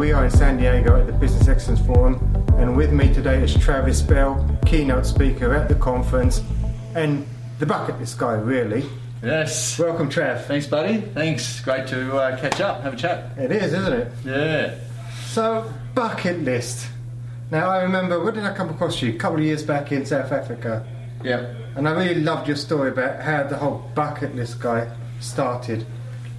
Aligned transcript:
we 0.00 0.12
are 0.12 0.24
in 0.24 0.30
San 0.30 0.56
Diego 0.56 0.98
at 0.98 1.06
the 1.06 1.12
Business 1.12 1.46
Excellence 1.46 1.78
Forum, 1.82 2.14
and 2.56 2.74
with 2.74 2.90
me 2.90 3.12
today 3.12 3.42
is 3.42 3.54
Travis 3.54 4.00
Bell, 4.00 4.58
keynote 4.64 5.04
speaker 5.04 5.54
at 5.54 5.68
the 5.68 5.74
conference, 5.74 6.42
and 6.94 7.26
the 7.58 7.66
bucket 7.66 8.00
list 8.00 8.16
guy, 8.16 8.32
really. 8.32 8.88
Yes. 9.22 9.78
Welcome, 9.78 10.08
Trav. 10.08 10.46
Thanks, 10.46 10.66
buddy. 10.66 11.02
Thanks. 11.02 11.60
Great 11.60 11.86
to 11.88 12.16
uh, 12.16 12.40
catch 12.40 12.62
up, 12.62 12.80
have 12.80 12.94
a 12.94 12.96
chat. 12.96 13.36
It 13.36 13.52
is, 13.52 13.74
isn't 13.74 13.92
it? 13.92 14.12
Yeah. 14.24 14.78
So, 15.26 15.70
bucket 15.94 16.40
list. 16.44 16.88
Now, 17.50 17.68
I 17.68 17.82
remember, 17.82 18.24
when 18.24 18.32
did 18.32 18.46
I 18.46 18.54
come 18.54 18.70
across 18.70 19.02
you? 19.02 19.12
A 19.12 19.18
couple 19.18 19.36
of 19.36 19.44
years 19.44 19.62
back 19.62 19.92
in 19.92 20.06
South 20.06 20.32
Africa. 20.32 20.82
Yeah. 21.22 21.54
And 21.76 21.86
I 21.86 21.92
really 21.92 22.22
loved 22.22 22.48
your 22.48 22.56
story 22.56 22.88
about 22.88 23.20
how 23.20 23.42
the 23.42 23.58
whole 23.58 23.86
bucket 23.94 24.34
list 24.34 24.60
guy 24.60 24.90
started. 25.20 25.84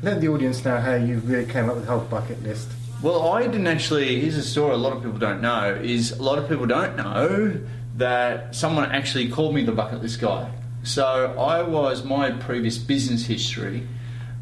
Let 0.02 0.20
the 0.20 0.30
audience 0.30 0.66
know 0.66 0.80
how 0.80 0.96
you 0.96 1.20
really 1.20 1.46
came 1.46 1.70
up 1.70 1.76
with 1.76 1.86
the 1.86 1.92
whole 1.92 2.06
bucket 2.06 2.42
list. 2.42 2.68
Well, 3.02 3.30
I 3.30 3.48
didn't 3.48 3.66
actually. 3.66 4.22
Here's 4.22 4.38
a 4.38 4.44
story 4.44 4.76
a 4.76 4.78
lot 4.78 4.94
of 4.94 5.02
people 5.02 5.18
don't 5.18 5.42
know. 5.42 5.74
Is 5.82 6.12
a 6.12 6.22
lot 6.22 6.38
of 6.38 6.48
people 6.48 6.68
don't 6.68 6.96
know 6.96 7.60
that 7.98 8.54
someone 8.54 8.92
actually 8.92 9.30
called 9.30 9.56
me 9.56 9.64
the 9.64 9.72
bucket 9.72 10.04
list 10.04 10.22
guy. 10.22 10.52
So 10.84 11.36
I 11.40 11.64
was 11.64 12.04
my 12.04 12.30
previous 12.30 12.78
business 12.78 13.26
history 13.26 13.88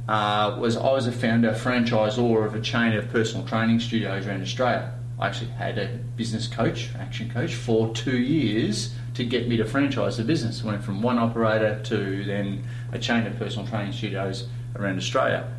uh, 0.10 0.58
was 0.60 0.76
I 0.76 0.92
was 0.92 1.08
a 1.08 1.12
founder, 1.14 1.52
franchisor 1.52 2.46
of 2.46 2.54
a 2.54 2.60
chain 2.60 2.94
of 2.94 3.10
personal 3.10 3.48
training 3.48 3.80
studios 3.80 4.28
around 4.28 4.42
Australia. 4.42 4.94
I 5.20 5.28
actually 5.28 5.52
had 5.52 5.78
a 5.78 5.98
business 6.18 6.48
coach, 6.48 6.90
action 7.00 7.30
coach, 7.30 7.56
for 7.56 7.94
two 7.94 8.18
years 8.18 8.94
to 9.14 9.24
get 9.24 9.48
me 9.48 9.56
to 9.56 9.66
franchise 9.66 10.18
the 10.18 10.24
business. 10.26 10.64
Went 10.66 10.84
from 10.84 11.02
one 11.02 11.18
operator 11.18 11.80
to 11.84 12.26
then 12.26 12.68
a 12.92 13.00
chain 13.00 13.26
of 13.26 13.38
personal 13.38 13.66
training 13.68 13.94
studios 13.94 14.48
around 14.76 14.98
Australia. 14.98 15.50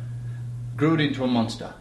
Grew 0.75 0.93
it 0.93 1.01
into 1.01 1.23
a 1.23 1.27
monster, 1.27 1.73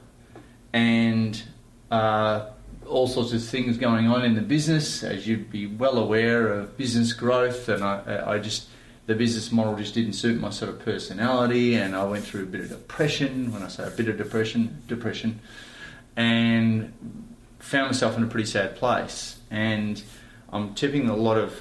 and 0.72 1.42
uh, 1.90 2.50
all 2.86 3.06
sorts 3.06 3.32
of 3.32 3.42
things 3.44 3.78
going 3.78 4.06
on 4.08 4.24
in 4.24 4.34
the 4.34 4.42
business, 4.42 5.02
as 5.02 5.26
you'd 5.26 5.50
be 5.50 5.66
well 5.66 5.98
aware 5.98 6.48
of 6.48 6.76
business 6.76 7.12
growth, 7.12 7.68
and 7.68 7.82
I, 7.82 8.34
I 8.34 8.38
just 8.38 8.68
the 9.06 9.14
business 9.14 9.50
model 9.50 9.74
just 9.76 9.94
didn't 9.94 10.12
suit 10.12 10.40
my 10.40 10.50
sort 10.50 10.70
of 10.70 10.84
personality, 10.84 11.74
and 11.74 11.96
I 11.96 12.04
went 12.04 12.24
through 12.24 12.44
a 12.44 12.46
bit 12.46 12.60
of 12.60 12.68
depression. 12.68 13.52
When 13.52 13.62
I 13.62 13.68
say 13.68 13.86
a 13.86 13.90
bit 13.90 14.08
of 14.08 14.16
depression, 14.16 14.82
depression, 14.86 15.40
and 16.16 16.92
found 17.58 17.86
myself 17.86 18.16
in 18.16 18.22
a 18.22 18.26
pretty 18.26 18.46
sad 18.46 18.76
place. 18.76 19.38
And 19.50 20.02
I'm 20.52 20.74
tipping 20.74 21.08
a 21.08 21.16
lot 21.16 21.38
of 21.38 21.60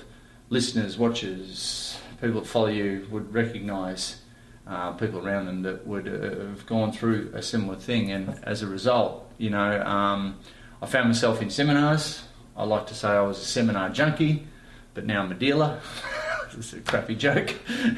listeners, 0.50 0.98
watchers, 0.98 2.00
people 2.22 2.42
that 2.42 2.48
follow 2.48 2.68
you 2.68 3.08
would 3.12 3.34
recognise 3.34 4.22
uh, 4.68 4.92
people 4.94 5.26
around 5.26 5.46
them 5.48 5.62
that 5.64 5.86
would 5.88 6.06
have 6.06 6.66
gone 6.66 6.92
through 6.92 7.32
a 7.34 7.42
similar 7.42 7.76
thing. 7.76 8.12
And 8.12 8.40
as 8.44 8.62
a 8.62 8.68
result, 8.68 9.32
you 9.38 9.50
know, 9.50 9.82
um, 9.84 10.38
I 10.82 10.86
found 10.86 11.08
myself 11.08 11.42
in 11.42 11.50
seminars. 11.50 12.24
I 12.56 12.64
like 12.66 12.88
to 12.88 12.94
say 12.94 13.08
I 13.10 13.22
was 13.22 13.40
a 13.40 13.46
seminar 13.46 13.90
junkie, 13.90 14.48
but 14.94 15.06
now 15.06 15.22
I'm 15.24 15.32
a 15.32 15.36
dealer. 15.36 15.80
it's 16.58 16.74
a 16.74 16.82
crappy 16.82 17.16
joke. 17.16 17.56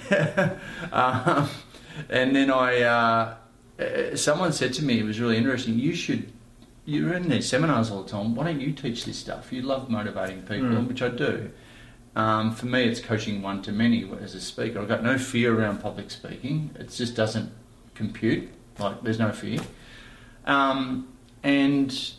um, 0.92 1.50
and 2.10 2.36
then 2.36 2.52
I, 2.52 2.82
uh, 2.82 3.36
uh, 3.80 4.16
someone 4.16 4.54
said 4.54 4.74
to 4.74 4.84
me, 4.84 5.00
it 5.00 5.04
was 5.04 5.20
really 5.20 5.38
interesting. 5.38 5.78
You 5.80 5.96
should. 5.96 6.32
You're 6.86 7.14
in 7.14 7.30
these 7.30 7.48
seminars 7.48 7.92
all 7.92 8.04
the 8.04 8.10
time. 8.10 8.34
Why 8.36 8.46
don't 8.46 8.60
you 8.60 8.72
teach 8.72 9.06
this 9.06 9.18
stuff? 9.18 9.54
You 9.54 9.62
love 9.62 9.90
motivating 9.90 10.42
people, 10.42 10.70
Mm. 10.70 10.88
which 10.88 11.02
I 11.02 11.10
do. 11.10 11.52
Um, 12.16 12.54
for 12.54 12.66
me, 12.66 12.84
it's 12.84 13.00
coaching 13.00 13.42
one 13.42 13.62
to 13.64 13.72
many 13.72 14.10
as 14.22 14.36
a 14.36 14.42
speaker. 14.42 14.80
I've 14.80 14.88
got 14.88 15.04
no 15.04 15.18
fear 15.18 15.58
around 15.58 15.82
public 15.82 16.12
speaking. 16.12 16.72
It 16.78 16.90
just 16.90 17.16
doesn't 17.16 17.52
compute. 17.96 18.50
Like, 18.80 19.02
there's 19.02 19.20
no 19.20 19.32
fear. 19.32 19.60
Um, 20.46 21.08
and 21.44 22.14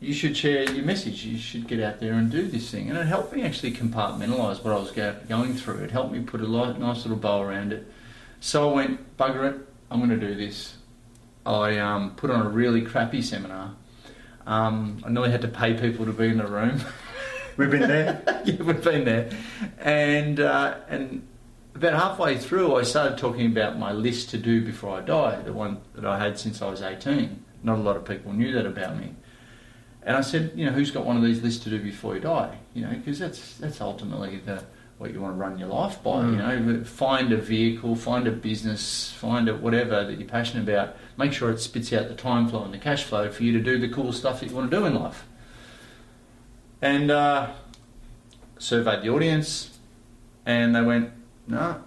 you 0.00 0.12
should 0.12 0.36
share 0.36 0.70
your 0.70 0.84
message. 0.84 1.24
You 1.24 1.38
should 1.38 1.68
get 1.68 1.80
out 1.80 2.00
there 2.00 2.14
and 2.14 2.30
do 2.30 2.48
this 2.48 2.70
thing. 2.70 2.90
And 2.90 2.98
it 2.98 3.06
helped 3.06 3.32
me 3.32 3.42
actually 3.42 3.72
compartmentalise 3.72 4.64
what 4.64 4.74
I 4.74 4.78
was 4.78 4.90
go- 4.90 5.16
going 5.28 5.54
through. 5.54 5.84
It 5.84 5.90
helped 5.90 6.12
me 6.12 6.20
put 6.20 6.40
a 6.40 6.48
nice 6.48 7.04
little 7.04 7.16
bow 7.16 7.42
around 7.42 7.72
it. 7.72 7.86
So 8.40 8.70
I 8.70 8.74
went, 8.74 9.16
bugger 9.16 9.52
it, 9.52 9.60
I'm 9.90 9.98
going 9.98 10.18
to 10.18 10.26
do 10.26 10.34
this. 10.34 10.76
I 11.44 11.78
um, 11.78 12.16
put 12.16 12.30
on 12.30 12.44
a 12.44 12.48
really 12.48 12.82
crappy 12.82 13.22
seminar. 13.22 13.74
Um, 14.46 15.02
I 15.04 15.10
nearly 15.10 15.30
had 15.30 15.42
to 15.42 15.48
pay 15.48 15.74
people 15.74 16.04
to 16.04 16.12
be 16.12 16.28
in 16.28 16.38
the 16.38 16.46
room. 16.46 16.80
We've 17.56 17.70
been 17.70 17.88
there. 17.88 18.22
yeah, 18.44 18.62
we've 18.62 18.82
been 18.82 19.04
there. 19.04 19.30
And 19.78 20.40
uh, 20.40 20.78
and 20.88 21.26
about 21.74 21.94
halfway 21.94 22.38
through, 22.38 22.76
I 22.76 22.82
started 22.82 23.18
talking 23.18 23.46
about 23.46 23.78
my 23.78 23.92
list 23.92 24.30
to 24.30 24.38
do 24.38 24.64
before 24.64 24.98
I 24.98 25.00
die, 25.00 25.40
the 25.42 25.52
one 25.52 25.80
that 25.94 26.04
I 26.04 26.18
had 26.18 26.38
since 26.38 26.60
I 26.60 26.70
was 26.70 26.82
18. 26.82 27.44
Not 27.62 27.78
a 27.78 27.82
lot 27.82 27.96
of 27.96 28.04
people 28.04 28.32
knew 28.32 28.52
that 28.52 28.66
about 28.66 28.98
me. 28.98 29.14
And 30.02 30.16
I 30.16 30.20
said, 30.20 30.52
you 30.54 30.66
know, 30.66 30.72
who's 30.72 30.90
got 30.90 31.04
one 31.04 31.16
of 31.16 31.22
these 31.22 31.42
lists 31.42 31.64
to 31.64 31.70
do 31.70 31.82
before 31.82 32.14
you 32.14 32.20
die? 32.20 32.58
You 32.74 32.82
know, 32.82 32.94
because 32.94 33.18
that's 33.18 33.56
that's 33.56 33.80
ultimately 33.80 34.38
the 34.38 34.62
what 34.98 35.12
you 35.12 35.20
want 35.20 35.34
to 35.34 35.38
run 35.38 35.58
your 35.58 35.68
life 35.68 36.02
by. 36.02 36.20
You 36.20 36.36
know, 36.36 36.84
find 36.84 37.32
a 37.32 37.36
vehicle, 37.36 37.96
find 37.96 38.26
a 38.26 38.30
business, 38.32 39.12
find 39.12 39.48
a 39.48 39.54
whatever 39.54 40.04
that 40.04 40.18
you're 40.18 40.28
passionate 40.28 40.62
about. 40.62 40.96
Make 41.16 41.32
sure 41.32 41.50
it 41.50 41.60
spits 41.60 41.92
out 41.92 42.08
the 42.08 42.14
time 42.14 42.48
flow 42.48 42.64
and 42.64 42.72
the 42.72 42.78
cash 42.78 43.04
flow 43.04 43.30
for 43.30 43.42
you 43.42 43.52
to 43.52 43.60
do 43.60 43.78
the 43.78 43.88
cool 43.88 44.12
stuff 44.12 44.40
that 44.40 44.48
you 44.50 44.56
want 44.56 44.70
to 44.70 44.76
do 44.76 44.86
in 44.86 44.94
life. 44.94 45.24
And 46.82 47.10
uh, 47.10 47.50
surveyed 48.58 49.02
the 49.02 49.08
audience, 49.10 49.78
and 50.44 50.74
they 50.74 50.82
went, 50.82 51.10
"No, 51.48 51.80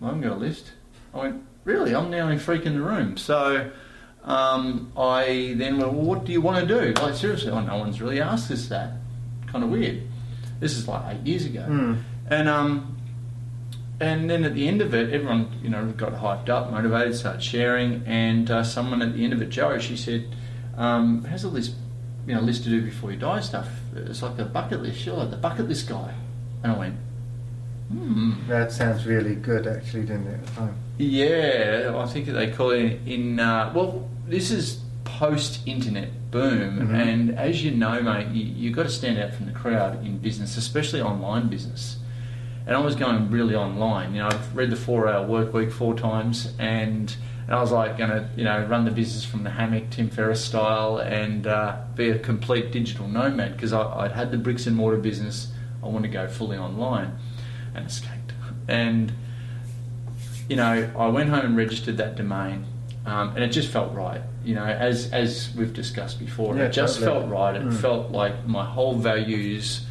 I 0.00 0.04
haven't 0.04 0.20
got 0.22 0.32
a 0.32 0.36
list." 0.36 0.72
I 1.12 1.18
went, 1.18 1.42
"Really? 1.64 1.94
I'm 1.94 2.10
the 2.10 2.18
only 2.20 2.38
freak 2.38 2.64
in 2.66 2.74
the 2.74 2.82
room." 2.82 3.16
So 3.16 3.70
um, 4.24 4.92
I 4.96 5.54
then 5.56 5.78
went, 5.78 5.92
"Well, 5.92 6.02
what 6.04 6.24
do 6.24 6.32
you 6.32 6.40
want 6.40 6.66
to 6.66 6.80
do?" 6.92 7.00
Like 7.02 7.14
seriously, 7.14 7.50
oh, 7.50 7.60
no 7.60 7.76
one's 7.78 8.00
really 8.00 8.20
asked 8.20 8.50
us 8.50 8.68
that. 8.68 8.92
Kind 9.48 9.64
of 9.64 9.70
weird. 9.70 10.02
This 10.60 10.76
is 10.76 10.86
like 10.86 11.16
eight 11.16 11.26
years 11.26 11.44
ago, 11.44 11.66
Mm. 11.68 12.02
and 12.28 12.48
um, 12.48 12.96
and 13.98 14.30
then 14.30 14.44
at 14.44 14.54
the 14.54 14.68
end 14.68 14.80
of 14.80 14.94
it, 14.94 15.12
everyone 15.12 15.50
you 15.62 15.70
know 15.70 15.86
got 15.86 16.12
hyped 16.12 16.48
up, 16.48 16.70
motivated, 16.70 17.16
started 17.16 17.42
sharing, 17.42 18.04
and 18.06 18.48
uh, 18.50 18.62
someone 18.62 19.02
at 19.02 19.12
the 19.14 19.24
end 19.24 19.32
of 19.32 19.42
it, 19.42 19.48
Joe, 19.48 19.78
she 19.80 19.96
said, 19.96 20.24
um, 20.76 21.24
"How's 21.24 21.44
all 21.44 21.50
this, 21.50 21.74
you 22.28 22.34
know, 22.34 22.40
list 22.40 22.62
to 22.64 22.68
do 22.70 22.80
before 22.82 23.10
you 23.10 23.16
die 23.18 23.40
stuff? 23.40 23.68
It's 23.96 24.22
like 24.22 24.38
a 24.38 24.44
bucket 24.44 24.82
list. 24.82 25.06
Like 25.06 25.30
the 25.30 25.36
bucket 25.36 25.68
list 25.68 25.88
guy." 25.88 26.12
And 26.62 26.72
I 26.72 26.78
went, 26.78 26.94
"Hmm." 27.92 28.32
That 28.48 28.72
sounds 28.72 29.06
really 29.06 29.34
good, 29.34 29.66
actually, 29.66 30.02
didn't 30.02 30.26
it, 30.28 30.34
at 30.34 30.46
the 30.46 30.52
time? 30.52 30.74
Yeah, 30.98 31.92
I 31.96 32.06
think 32.06 32.26
they 32.26 32.50
call 32.50 32.70
it 32.70 33.00
in. 33.06 33.40
Uh, 33.40 33.72
well, 33.74 34.08
this 34.28 34.50
is 34.50 34.80
post-internet 35.04 36.08
boom, 36.30 36.88
Mhm. 36.88 36.94
and 36.94 37.38
as 37.38 37.64
you 37.64 37.72
know, 37.72 38.00
mate, 38.00 38.28
you, 38.28 38.44
you've 38.44 38.76
got 38.76 38.84
to 38.84 38.88
stand 38.90 39.18
out 39.18 39.34
from 39.34 39.46
the 39.46 39.52
crowd 39.52 40.04
in 40.06 40.18
business, 40.18 40.56
especially 40.56 41.00
online 41.02 41.48
business. 41.48 41.96
And 42.66 42.76
I 42.76 42.80
was 42.80 42.94
going 42.94 43.30
really 43.30 43.54
online. 43.56 44.14
You 44.14 44.20
know, 44.20 44.26
I've 44.28 44.54
read 44.54 44.70
the 44.70 44.76
Four-Hour 44.76 45.26
Work 45.26 45.52
Week 45.52 45.72
four 45.72 45.94
times, 45.94 46.52
and, 46.58 47.14
and 47.50 47.58
I 47.58 47.60
was 47.62 47.72
like 47.72 47.98
going 47.98 48.10
to, 48.10 48.28
you 48.36 48.44
know, 48.44 48.64
run 48.66 48.84
the 48.84 48.92
business 48.92 49.24
from 49.24 49.42
the 49.42 49.50
hammock, 49.50 49.90
Tim 49.90 50.08
Ferriss 50.08 50.42
style, 50.44 50.98
and 50.98 51.48
uh, 51.48 51.78
be 51.96 52.10
a 52.10 52.18
complete 52.18 52.70
digital 52.70 53.08
nomad 53.08 53.56
because 53.56 53.72
I'd 53.72 54.12
had 54.12 54.30
the 54.30 54.38
bricks 54.38 54.68
and 54.68 54.76
mortar 54.76 54.98
business. 54.98 55.48
I 55.82 55.88
want 55.88 56.04
to 56.04 56.08
go 56.08 56.28
fully 56.28 56.56
online, 56.56 57.18
and 57.74 57.84
escaped. 57.86 58.32
And 58.68 59.12
you 60.48 60.54
know, 60.54 60.90
I 60.96 61.08
went 61.08 61.30
home 61.30 61.44
and 61.44 61.56
registered 61.56 61.96
that 61.96 62.14
domain, 62.14 62.66
um, 63.04 63.30
and 63.34 63.42
it 63.42 63.48
just 63.48 63.68
felt 63.68 63.92
right. 63.94 64.20
You 64.44 64.54
know, 64.54 64.64
as 64.64 65.10
as 65.12 65.50
we've 65.56 65.74
discussed 65.74 66.20
before, 66.20 66.56
Yeah, 66.56 66.66
it 66.66 66.72
just 66.72 67.00
totally. 67.00 67.18
felt 67.20 67.32
right. 67.32 67.56
It 67.56 67.62
Mm. 67.62 67.74
felt 67.74 68.12
like 68.12 68.46
my 68.46 68.64
whole 68.64 68.94
values, 68.94 69.86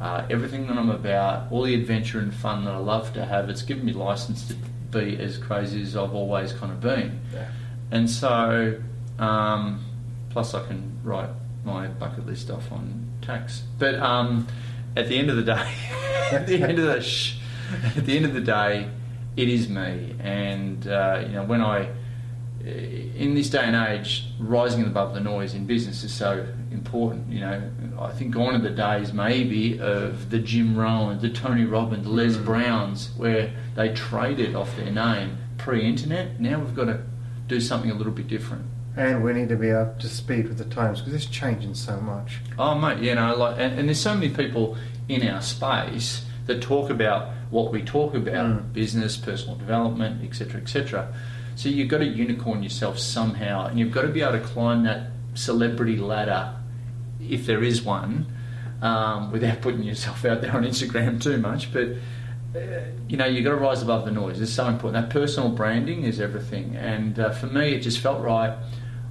uh, 0.00 0.22
everything 0.30 0.68
that 0.68 0.78
I'm 0.78 0.90
about, 0.90 1.50
all 1.50 1.62
the 1.62 1.74
adventure 1.74 2.20
and 2.20 2.32
fun 2.32 2.64
that 2.66 2.74
I 2.74 2.78
love 2.78 3.12
to 3.14 3.24
have. 3.24 3.50
It's 3.50 3.62
given 3.62 3.84
me 3.84 3.92
license 3.92 4.46
to 4.46 4.54
be 4.90 5.18
as 5.20 5.38
crazy 5.38 5.82
as 5.82 5.96
I've 5.96 6.14
always 6.14 6.52
kind 6.52 6.72
of 6.72 6.80
been. 6.80 7.20
Yeah. 7.32 7.50
And 7.90 8.08
so, 8.08 8.80
um, 9.18 9.84
plus 10.30 10.54
I 10.54 10.66
can 10.66 10.98
write 11.02 11.30
my 11.64 11.88
bucket 11.88 12.26
list 12.26 12.50
off 12.50 12.70
on 12.72 13.08
tax. 13.22 13.62
But 13.78 13.96
um, 13.96 14.46
at 14.96 15.08
the 15.08 15.18
end 15.18 15.30
of 15.30 15.36
the 15.36 15.42
day, 15.42 15.74
at 16.32 16.46
the 16.46 16.62
end 16.62 16.78
of 16.78 16.86
the 16.86 17.00
sh- 17.00 17.38
at 17.96 18.04
the 18.04 18.16
end 18.16 18.24
of 18.26 18.34
the 18.34 18.40
day, 18.40 18.88
it 19.36 19.48
is 19.48 19.68
me. 19.68 20.14
And 20.20 20.86
uh, 20.86 21.22
you 21.26 21.32
know, 21.32 21.44
when 21.44 21.60
I 21.62 21.88
in 22.64 23.34
this 23.34 23.48
day 23.48 23.62
and 23.62 23.76
age, 23.76 24.26
rising 24.38 24.84
above 24.84 25.14
the 25.14 25.20
noise 25.20 25.54
in 25.54 25.66
business 25.66 26.04
is 26.04 26.12
so 26.12 26.46
important. 26.70 27.30
You 27.32 27.40
know, 27.40 27.70
I 27.98 28.12
think 28.12 28.34
gone 28.34 28.54
are 28.54 28.58
the 28.58 28.70
days 28.70 29.12
maybe 29.12 29.80
of 29.80 30.30
the 30.30 30.38
Jim 30.38 30.76
Rohn, 30.76 31.18
the 31.20 31.30
Tony 31.30 31.64
Robbins, 31.64 32.04
the 32.04 32.10
Les 32.10 32.36
Mm. 32.36 32.44
Browns, 32.44 33.10
where 33.16 33.50
they 33.76 33.92
traded 33.94 34.54
off 34.54 34.76
their 34.76 34.90
name 34.90 35.38
pre-internet. 35.58 36.40
Now 36.40 36.58
we've 36.58 36.74
got 36.74 36.86
to 36.86 37.00
do 37.48 37.60
something 37.60 37.90
a 37.90 37.94
little 37.94 38.12
bit 38.12 38.28
different. 38.28 38.64
And 38.96 39.22
we 39.22 39.32
need 39.32 39.48
to 39.48 39.56
be 39.56 39.70
up 39.70 39.98
to 40.00 40.08
speed 40.08 40.48
with 40.48 40.58
the 40.58 40.64
times 40.64 41.00
because 41.00 41.14
it's 41.14 41.26
changing 41.26 41.74
so 41.74 42.00
much. 42.00 42.38
Oh 42.58 42.74
mate, 42.74 42.98
you 42.98 43.14
know, 43.14 43.36
like, 43.36 43.56
and, 43.58 43.78
and 43.78 43.88
there's 43.88 44.00
so 44.00 44.14
many 44.14 44.28
people 44.28 44.76
in 45.08 45.26
our 45.26 45.40
space 45.40 46.24
that 46.46 46.60
talk 46.60 46.90
about 46.90 47.30
what 47.50 47.72
we 47.72 47.82
talk 47.82 48.14
about: 48.14 48.46
Mm. 48.46 48.72
business, 48.72 49.16
personal 49.16 49.56
development, 49.56 50.22
etc., 50.24 50.60
etc. 50.60 51.12
So 51.56 51.68
you've 51.68 51.88
got 51.88 51.98
to 51.98 52.06
unicorn 52.06 52.62
yourself 52.62 52.98
somehow, 52.98 53.66
and 53.66 53.78
you've 53.78 53.92
got 53.92 54.02
to 54.02 54.08
be 54.08 54.22
able 54.22 54.32
to 54.32 54.40
climb 54.40 54.84
that 54.84 55.10
celebrity 55.34 55.96
ladder 55.96 56.54
if 57.20 57.46
there 57.46 57.62
is 57.62 57.82
one, 57.82 58.26
um, 58.82 59.30
without 59.30 59.60
putting 59.62 59.82
yourself 59.82 60.24
out 60.24 60.40
there 60.40 60.54
on 60.56 60.64
Instagram 60.64 61.20
too 61.20 61.38
much. 61.38 61.72
But 61.72 61.88
uh, 62.54 62.60
you 63.08 63.16
know, 63.16 63.26
you've 63.26 63.44
got 63.44 63.50
to 63.50 63.56
rise 63.56 63.82
above 63.82 64.04
the 64.04 64.10
noise. 64.10 64.40
It's 64.40 64.52
so 64.52 64.66
important. 64.66 65.04
That 65.04 65.12
personal 65.12 65.50
branding 65.50 66.02
is 66.02 66.20
everything. 66.20 66.76
And 66.76 67.18
uh, 67.18 67.30
for 67.30 67.46
me, 67.46 67.74
it 67.74 67.80
just 67.80 67.98
felt 68.00 68.20
right. 68.22 68.56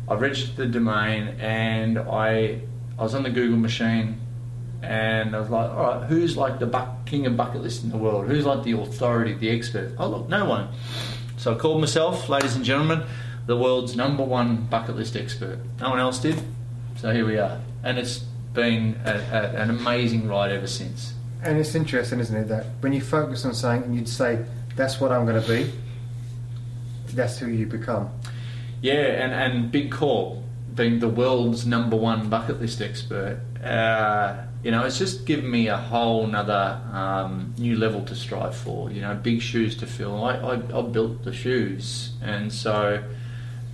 I 0.09 0.15
registered 0.15 0.55
the 0.57 0.65
domain, 0.65 1.35
and 1.39 1.99
I 1.99 2.61
I 2.97 3.03
was 3.03 3.13
on 3.15 3.23
the 3.23 3.29
Google 3.29 3.57
machine, 3.57 4.19
and 4.81 5.35
I 5.35 5.39
was 5.39 5.49
like, 5.49 5.69
all 5.69 5.99
right, 5.99 6.07
who's 6.07 6.37
like 6.37 6.59
the 6.59 6.65
buck, 6.65 7.05
king 7.05 7.25
of 7.25 7.35
bucket 7.35 7.61
list 7.61 7.83
in 7.83 7.89
the 7.89 7.97
world? 7.97 8.27
Who's 8.27 8.45
like 8.45 8.63
the 8.63 8.73
authority, 8.73 9.33
the 9.33 9.49
expert? 9.49 9.93
Oh 9.97 10.07
look, 10.07 10.29
no 10.29 10.45
one. 10.45 10.69
So 11.37 11.53
I 11.53 11.57
called 11.57 11.81
myself, 11.81 12.29
ladies 12.29 12.55
and 12.55 12.65
gentlemen, 12.65 13.03
the 13.45 13.57
world's 13.57 13.95
number 13.95 14.23
one 14.23 14.65
bucket 14.65 14.95
list 14.95 15.15
expert. 15.15 15.59
No 15.79 15.89
one 15.89 15.99
else 15.99 16.19
did. 16.19 16.41
So 16.97 17.13
here 17.13 17.25
we 17.25 17.37
are, 17.37 17.59
and 17.83 17.97
it's 17.97 18.19
been 18.53 18.99
a, 19.05 19.11
a, 19.11 19.61
an 19.61 19.69
amazing 19.69 20.27
ride 20.27 20.51
ever 20.51 20.67
since. 20.67 21.13
And 21.41 21.57
it's 21.57 21.73
interesting, 21.75 22.19
isn't 22.19 22.35
it, 22.35 22.47
that 22.49 22.65
when 22.81 22.91
you 22.91 23.01
focus 23.01 23.45
on 23.45 23.53
something 23.53 23.83
and 23.83 23.95
you'd 23.95 24.09
say, 24.09 24.43
that's 24.75 24.99
what 24.99 25.11
I'm 25.11 25.25
going 25.25 25.41
to 25.41 25.47
be, 25.47 25.71
that's 27.13 27.37
who 27.37 27.47
you 27.47 27.65
become. 27.65 28.09
Yeah, 28.81 28.93
and, 28.93 29.33
and 29.33 29.71
Big 29.71 29.91
Corp, 29.91 30.39
being 30.75 30.99
the 30.99 31.09
world's 31.09 31.65
number 31.65 31.95
one 31.95 32.29
bucket 32.29 32.59
list 32.59 32.81
expert, 32.81 33.39
uh, 33.63 34.45
you 34.63 34.71
know, 34.71 34.85
it's 34.85 34.97
just 34.97 35.25
given 35.25 35.49
me 35.49 35.67
a 35.67 35.77
whole 35.77 36.27
nother 36.27 36.81
um, 36.91 37.53
new 37.57 37.77
level 37.77 38.03
to 38.05 38.15
strive 38.15 38.55
for. 38.55 38.91
You 38.91 39.01
know, 39.01 39.15
big 39.15 39.41
shoes 39.41 39.75
to 39.77 39.85
fill. 39.85 40.23
I, 40.23 40.35
I, 40.35 40.53
I 40.55 40.81
built 40.81 41.23
the 41.23 41.33
shoes, 41.33 42.11
and 42.21 42.51
so 42.51 43.03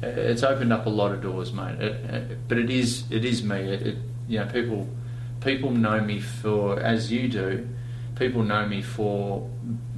uh, 0.03 0.07
it's 0.07 0.44
opened 0.44 0.71
up 0.71 0.86
a 0.86 0.89
lot 0.89 1.12
of 1.12 1.21
doors, 1.21 1.53
mate. 1.53 1.81
It, 1.81 2.06
it, 2.06 2.38
but 2.47 2.57
it 2.57 2.69
is 2.69 3.03
it 3.09 3.25
is 3.25 3.44
me. 3.44 3.57
It, 3.57 3.81
it, 3.88 3.97
you 4.27 4.39
know, 4.39 4.45
people 4.45 4.88
people 5.42 5.71
know 5.71 6.01
me 6.01 6.19
for 6.19 6.80
as 6.80 7.12
you 7.12 7.27
do. 7.30 7.68
People 8.15 8.44
know 8.44 8.65
me 8.65 8.81
for 8.81 9.50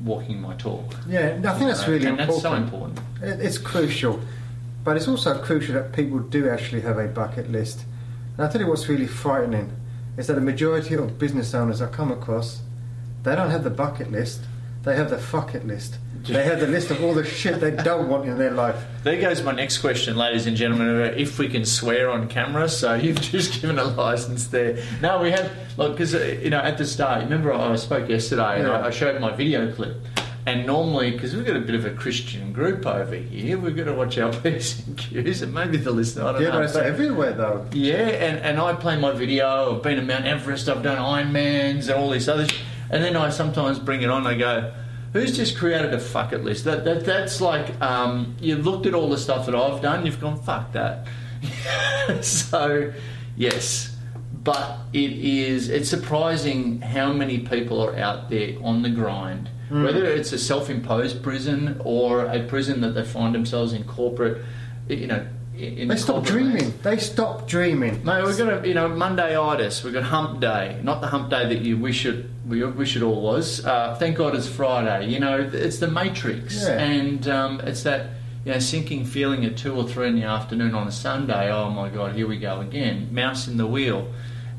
walking 0.03 0.41
my 0.41 0.55
talk. 0.55 0.95
Yeah, 1.07 1.38
I 1.45 1.53
think 1.53 1.69
that's 1.69 1.81
know, 1.81 1.94
really 1.94 2.07
and 2.07 2.19
important. 2.19 2.27
that's 2.29 2.41
so 2.41 2.53
important. 2.53 2.99
It's 3.21 3.57
crucial, 3.59 4.19
but 4.87 4.95
it's 4.95 5.09
also 5.09 5.37
crucial 5.43 5.73
that 5.73 5.91
people 5.91 6.17
do 6.17 6.47
actually 6.47 6.79
have 6.79 6.97
a 6.97 7.09
bucket 7.09 7.51
list. 7.51 7.83
And 8.37 8.47
I 8.47 8.49
tell 8.49 8.61
you 8.61 8.67
what's 8.67 8.87
really 8.87 9.05
frightening 9.05 9.69
is 10.15 10.27
that 10.27 10.35
the 10.35 10.39
majority 10.39 10.95
of 10.95 11.19
business 11.19 11.53
owners 11.53 11.81
I 11.81 11.87
come 11.87 12.09
across, 12.09 12.61
they 13.23 13.35
don't 13.35 13.51
have 13.51 13.65
the 13.65 13.69
bucket 13.69 14.13
list, 14.13 14.43
they 14.83 14.95
have 14.95 15.09
the 15.09 15.17
fuck 15.17 15.53
it 15.53 15.67
list. 15.67 15.97
They 16.23 16.45
have 16.45 16.61
the 16.61 16.67
list 16.67 16.89
of 16.89 17.03
all 17.03 17.13
the 17.13 17.25
shit 17.25 17.59
they 17.59 17.71
don't 17.71 18.07
want 18.07 18.29
in 18.29 18.37
their 18.37 18.51
life. 18.51 18.81
There 19.03 19.19
goes 19.19 19.43
my 19.43 19.51
next 19.51 19.79
question, 19.79 20.15
ladies 20.15 20.47
and 20.47 20.55
gentlemen. 20.55 20.89
about 20.89 21.17
If 21.19 21.37
we 21.37 21.49
can 21.49 21.65
swear 21.65 22.09
on 22.09 22.29
camera, 22.29 22.69
so 22.69 22.93
you've 23.03 23.19
just 23.19 23.61
given 23.61 23.79
a 23.79 23.83
license 23.83 24.47
there. 24.47 24.81
No, 25.01 25.21
we 25.21 25.31
have 25.31 25.51
look 25.75 25.97
because 25.97 26.15
uh, 26.15 26.39
you 26.41 26.49
know 26.49 26.59
at 26.59 26.77
the 26.77 26.85
start. 26.85 27.23
Remember, 27.23 27.51
I 27.51 27.75
spoke 27.75 28.07
yesterday 28.07 28.59
and 28.59 28.69
Yeah. 28.69 28.85
I 28.85 28.89
showed 28.89 29.19
my 29.19 29.35
video 29.35 29.69
clip. 29.73 29.97
And 30.47 30.65
normally, 30.65 31.11
because 31.11 31.35
we've 31.35 31.45
got 31.45 31.57
a 31.57 31.59
bit 31.59 31.75
of 31.75 31.83
a 31.85 31.89
Christian 31.91 32.53
group 32.53 32.85
over 32.85 33.15
here, 33.15 33.57
we've 33.59 33.75
got 33.75 33.83
to 33.83 33.94
watch 33.94 34.17
our 34.17 34.31
p's 34.41 34.88
and 34.88 34.97
q's, 34.97 35.41
and 35.41 35.53
maybe 35.53 35.75
the 35.75 35.91
listener. 35.91 36.23
I 36.25 36.31
don't 36.31 36.41
Yeah, 36.41 36.47
know. 36.47 36.53
but 36.59 36.63
it's 36.63 36.75
everywhere 36.77 37.33
though. 37.33 37.67
yeah, 37.73 37.95
and, 37.97 38.39
and 38.39 38.57
I 38.57 38.73
play 38.73 38.97
my 38.97 39.11
video. 39.11 39.75
I've 39.75 39.83
been 39.83 39.97
to 39.97 40.01
Mount 40.01 40.25
Everest. 40.25 40.69
I've 40.69 40.81
done 40.81 40.97
Ironmans 40.97 41.89
and 41.89 41.99
all 41.99 42.09
this 42.09 42.29
other. 42.29 42.47
Sh- 42.47 42.61
and 42.89 43.03
then 43.03 43.17
I 43.17 43.29
sometimes 43.29 43.77
bring 43.77 44.03
it 44.03 44.09
on. 44.09 44.25
I 44.25 44.38
go, 44.38 44.71
"Who's 45.11 45.35
just 45.35 45.57
created 45.57 45.94
a 45.94 45.99
fuck 45.99 46.31
it 46.31 46.45
list?" 46.45 46.63
That, 46.63 46.85
that 46.85 47.03
that's 47.03 47.41
like 47.41 47.81
um, 47.81 48.38
you've 48.39 48.65
looked 48.65 48.85
at 48.85 48.94
all 48.94 49.09
the 49.09 49.17
stuff 49.17 49.47
that 49.47 49.53
I've 49.55 49.81
done. 49.81 50.05
You've 50.05 50.21
gone, 50.21 50.41
"Fuck 50.41 50.71
that." 50.71 51.07
so, 52.21 52.94
yes, 53.35 53.96
but 54.47 54.79
it 54.94 55.11
is. 55.11 55.69
It's 55.69 55.89
surprising 55.89 56.79
how 56.81 57.11
many 57.13 57.39
people 57.39 57.83
are 57.83 57.95
out 57.97 58.29
there 58.29 58.55
on 58.63 58.81
the 58.81 58.89
grind. 58.89 59.49
Whether 59.69 60.05
it's 60.05 60.31
a 60.31 60.38
self-imposed 60.39 61.21
prison 61.21 61.81
or 61.83 62.25
a 62.27 62.41
prison 62.47 62.79
that 62.81 62.91
they 62.91 63.03
find 63.03 63.35
themselves 63.35 63.73
in 63.73 63.83
corporate, 63.83 64.41
you 64.88 65.07
know. 65.07 65.27
In 65.57 65.88
They 65.88 65.95
the 65.95 65.97
stop 65.97 66.23
dreaming. 66.23 66.71
They 66.83 66.97
stop 66.97 67.47
dreaming. 67.47 68.05
Mate, 68.05 68.23
we've 68.23 68.38
got 68.38 68.63
a 68.63 68.67
you 68.67 68.75
know 68.75 68.88
Mondayitis. 68.89 69.83
We've 69.83 69.91
got 69.94 70.03
Hump 70.03 70.39
Day, 70.39 70.79
not 70.83 71.01
the 71.01 71.07
Hump 71.07 71.31
Day 71.31 71.49
that 71.49 71.61
you 71.63 71.77
wish 71.77 72.05
it 72.05 72.25
we 72.47 72.63
wish 72.63 72.95
it 72.95 73.01
all 73.01 73.19
was. 73.21 73.65
Uh, 73.65 73.95
thank 73.99 74.17
God 74.17 74.35
it's 74.35 74.47
Friday. 74.47 75.07
You 75.09 75.19
know, 75.19 75.49
it's 75.51 75.79
the 75.79 75.88
Matrix, 75.89 76.63
Yeah. 76.63 76.77
and 76.79 77.27
um, 77.27 77.59
it's 77.61 77.81
that 77.83 78.01
you 78.45 78.51
know 78.53 78.59
sinking 78.59 79.03
feeling 79.05 79.44
at 79.45 79.57
two 79.57 79.73
or 79.75 79.83
three 79.88 80.07
in 80.07 80.15
the 80.15 80.23
afternoon 80.25 80.75
on 80.75 80.88
a 80.88 80.91
Sunday. 80.91 81.51
Oh 81.51 81.71
my 81.71 81.89
God, 81.89 82.13
here 82.15 82.27
we 82.27 82.38
go 82.38 82.61
again. 82.61 83.09
Mouse 83.11 83.47
in 83.47 83.57
the 83.57 83.65
wheel, 83.67 84.07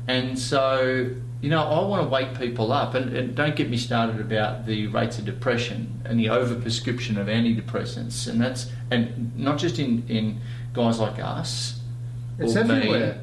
and 0.09 0.37
so 0.37 1.09
you 1.41 1.49
know 1.49 1.63
I 1.63 1.85
want 1.87 2.03
to 2.03 2.09
wake 2.09 2.37
people 2.37 2.71
up, 2.73 2.95
and, 2.95 3.15
and 3.15 3.35
don't 3.35 3.55
get 3.55 3.69
me 3.69 3.77
started 3.77 4.19
about 4.19 4.65
the 4.65 4.87
rates 4.87 5.17
of 5.19 5.25
depression 5.25 6.01
and 6.05 6.19
the 6.19 6.25
overprescription 6.25 7.17
of 7.17 7.27
antidepressants, 7.27 8.27
and 8.27 8.41
that's 8.41 8.69
and 8.91 9.31
not 9.37 9.57
just 9.57 9.79
in 9.79 10.03
in 10.07 10.41
guys 10.73 10.99
like 10.99 11.19
us. 11.19 11.79
It's 12.39 12.55
everywhere. 12.55 13.19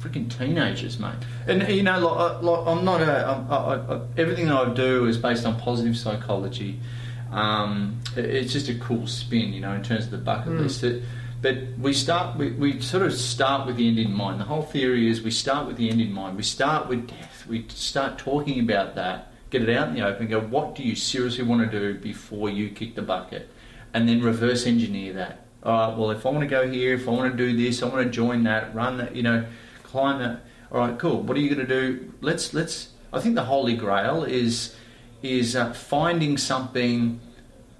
freaking 0.00 0.28
teenagers, 0.36 0.98
mate. 0.98 1.14
And 1.46 1.68
you 1.68 1.82
know, 1.82 1.98
like, 2.00 2.42
like 2.42 2.66
I'm 2.66 2.84
not 2.84 3.00
a. 3.02 3.26
I'm, 3.28 3.52
I, 3.52 3.94
I, 3.94 4.00
everything 4.16 4.46
that 4.48 4.56
I 4.68 4.72
do 4.74 5.06
is 5.06 5.16
based 5.18 5.44
on 5.46 5.58
positive 5.60 5.96
psychology. 5.96 6.78
Um, 7.30 8.00
it- 8.16 8.24
it's 8.26 8.52
just 8.52 8.68
a 8.68 8.74
cool 8.74 9.06
spin, 9.06 9.52
you 9.52 9.60
know, 9.60 9.72
in 9.72 9.82
terms 9.82 10.04
of 10.06 10.10
the 10.10 10.18
bucket 10.18 10.52
Mm. 10.52 10.60
list. 10.62 10.84
It, 10.84 11.02
but 11.42 11.56
we 11.78 11.92
start. 11.92 12.38
We, 12.38 12.52
we 12.52 12.80
sort 12.80 13.02
of 13.02 13.12
start 13.12 13.66
with 13.66 13.76
the 13.76 13.88
end 13.88 13.98
in 13.98 14.14
mind. 14.14 14.40
The 14.40 14.44
whole 14.44 14.62
theory 14.62 15.10
is 15.10 15.22
we 15.22 15.30
start 15.30 15.66
with 15.66 15.76
the 15.76 15.90
end 15.90 16.00
in 16.00 16.12
mind. 16.12 16.36
We 16.36 16.42
start 16.42 16.88
with 16.88 17.08
death. 17.08 17.44
We 17.46 17.66
start 17.68 18.18
talking 18.18 18.60
about 18.60 18.94
that. 18.94 19.32
Get 19.50 19.62
it 19.62 19.76
out 19.76 19.88
in 19.88 19.94
the 19.94 20.06
open. 20.06 20.28
Go. 20.28 20.40
What 20.40 20.74
do 20.74 20.82
you 20.82 20.94
seriously 20.94 21.44
want 21.44 21.70
to 21.70 21.78
do 21.78 21.98
before 21.98 22.48
you 22.48 22.70
kick 22.70 22.94
the 22.94 23.02
bucket? 23.02 23.50
And 23.92 24.08
then 24.08 24.22
reverse 24.22 24.66
engineer 24.66 25.12
that 25.14 25.42
all 25.64 25.88
right, 25.88 25.96
well, 25.96 26.10
if 26.10 26.26
I 26.26 26.30
want 26.30 26.40
to 26.40 26.48
go 26.48 26.68
here, 26.68 26.94
if 26.94 27.06
I 27.06 27.12
want 27.12 27.30
to 27.30 27.36
do 27.36 27.56
this, 27.56 27.82
I 27.82 27.86
want 27.86 28.04
to 28.04 28.10
join 28.10 28.42
that, 28.44 28.74
run 28.74 28.98
that, 28.98 29.14
you 29.14 29.22
know, 29.22 29.44
climb 29.84 30.18
that. 30.18 30.40
All 30.72 30.78
right, 30.78 30.98
cool. 30.98 31.22
What 31.22 31.36
are 31.36 31.40
you 31.40 31.54
going 31.54 31.66
to 31.66 31.80
do? 31.80 32.12
Let's 32.20 32.52
let's. 32.52 32.88
I 33.12 33.20
think 33.20 33.36
the 33.36 33.44
holy 33.44 33.76
grail 33.76 34.24
is 34.24 34.74
is 35.22 35.54
uh, 35.54 35.72
finding 35.72 36.36
something 36.36 37.20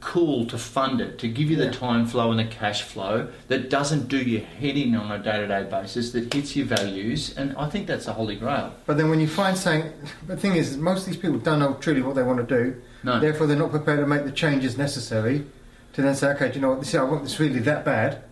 cool 0.03 0.45
to 0.47 0.59
fund 0.59 1.01
it, 1.01 1.19
to 1.21 1.29
give 1.29 1.49
you 1.51 1.57
the 1.57 1.67
Yeah. 1.67 1.71
time 1.71 2.07
flow 2.07 2.31
and 2.31 2.39
the 2.41 2.45
cash 2.45 2.83
flow 2.83 3.29
that 3.49 3.71
doesn't 3.71 4.09
do 4.09 4.19
your 4.19 4.41
head 4.43 4.77
in 4.77 4.95
on 4.97 5.11
a 5.13 5.19
day 5.23 5.39
to 5.41 5.47
day 5.47 5.65
basis, 5.71 6.11
that 6.13 6.35
hits 6.35 6.57
your 6.57 6.67
values, 6.67 7.35
and 7.37 7.55
I 7.57 7.69
think 7.69 7.87
that's 7.87 8.07
the 8.07 8.13
holy 8.13 8.35
grail. 8.37 8.73
But 8.85 8.97
then 8.99 9.09
when 9.11 9.21
you 9.21 9.29
find 9.29 9.57
saying, 9.57 9.93
the 10.27 10.37
thing 10.37 10.57
is, 10.57 10.77
most 10.77 11.01
of 11.01 11.07
these 11.07 11.17
people 11.17 11.39
don't 11.39 11.61
know 11.61 11.75
truly 11.81 12.03
what 12.03 12.17
they 12.17 12.23
want 12.25 12.47
to 12.47 12.55
do. 12.63 12.77
No. 13.05 13.21
Therefore, 13.21 13.47
they're 13.47 13.57
not 13.57 13.71
prepared 13.71 14.01
to 14.01 14.07
make 14.07 14.25
the 14.25 14.33
changes 14.33 14.77
necessary 14.77 15.45
to 15.93 16.03
then 16.03 16.15
say, 16.17 16.29
okay, 16.33 16.49
do 16.49 16.57
you 16.57 16.61
know 16.61 16.71
what? 16.71 16.81
This, 16.81 16.95
I 16.95 17.03
want 17.05 17.23
this 17.25 17.39
really 17.39 17.61
that 17.61 17.85
bad. 17.85 18.23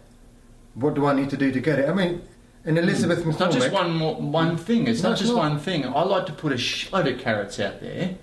What 0.75 0.95
do 0.95 1.07
I 1.07 1.15
need 1.15 1.31
to 1.31 1.37
do 1.37 1.51
to 1.53 1.61
get 1.61 1.79
it? 1.79 1.89
I 1.89 1.93
mean, 1.95 2.23
in 2.65 2.79
Elizabeth 2.79 3.25
It's 3.27 3.39
not 3.39 3.53
just 3.53 3.71
one 3.73 3.95
more, 3.95 4.17
one 4.17 4.57
thing. 4.57 4.87
It's 4.87 5.03
No, 5.03 5.11
not 5.11 5.13
it's 5.13 5.23
just 5.23 5.35
not. 5.35 5.39
one 5.51 5.59
thing. 5.59 5.87
I 5.87 6.03
like 6.03 6.27
to 6.27 6.33
put 6.33 6.53
a 6.53 6.57
shitload 6.57 7.13
of 7.13 7.19
carrots 7.21 7.59
out 7.61 7.81
there 7.81 8.17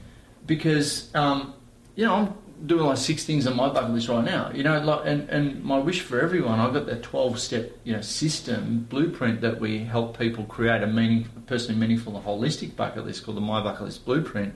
because 0.45 1.09
um, 1.15 1.53
you 1.95 2.05
know 2.05 2.13
I'm 2.15 2.33
doing 2.65 2.85
like 2.85 2.97
six 2.97 3.23
things 3.23 3.45
on 3.47 3.55
my 3.55 3.69
bucket 3.69 3.91
list 3.91 4.07
right 4.09 4.23
now. 4.25 4.51
You 4.53 4.63
know, 4.63 4.79
like 4.81 5.01
and, 5.05 5.29
and 5.29 5.63
my 5.63 5.77
wish 5.77 6.01
for 6.01 6.19
everyone. 6.19 6.59
I've 6.59 6.73
got 6.73 6.85
that 6.87 7.03
twelve 7.03 7.39
step 7.39 7.71
you 7.83 7.93
know 7.93 8.01
system 8.01 8.85
blueprint 8.89 9.41
that 9.41 9.59
we 9.59 9.79
help 9.79 10.17
people 10.17 10.45
create 10.45 10.81
a 10.83 10.87
meaning, 10.87 11.27
personally 11.45 11.79
meaningful, 11.79 12.15
and 12.17 12.25
holistic 12.25 12.75
bucket 12.75 13.05
list 13.05 13.23
called 13.25 13.37
the 13.37 13.41
My 13.41 13.61
Bucket 13.63 13.83
List 13.83 14.05
Blueprint. 14.05 14.53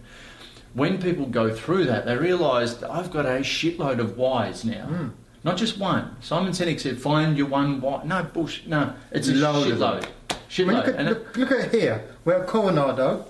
When 0.73 1.01
people 1.01 1.25
go 1.25 1.53
through 1.53 1.85
that, 1.87 2.05
they 2.05 2.15
realise 2.15 2.75
that 2.75 2.89
I've 2.89 3.11
got 3.11 3.25
a 3.25 3.39
shitload 3.41 3.99
of 3.99 4.17
whys 4.17 4.63
now. 4.63 4.87
Mm. 4.89 5.11
Not 5.43 5.57
just 5.57 5.77
one. 5.77 6.15
Simon 6.21 6.53
Sinek 6.53 6.79
said, 6.79 6.97
"Find 7.01 7.37
your 7.37 7.47
one 7.47 7.81
why." 7.81 8.03
No 8.05 8.23
bullshit. 8.23 8.67
No, 8.67 8.93
it's 9.11 9.27
a 9.27 9.33
Load 9.33 9.69
of 9.71 9.77
shitload. 9.77 10.05
I 10.29 10.33
Shitload. 10.49 10.67
mean, 10.67 10.75
look, 10.77 10.87
at, 10.87 11.05
look, 11.05 11.37
look 11.37 11.51
at 11.51 11.71
here. 11.73 12.03
We're 12.25 12.41
at 12.41 12.47
Coronado, 12.47 13.25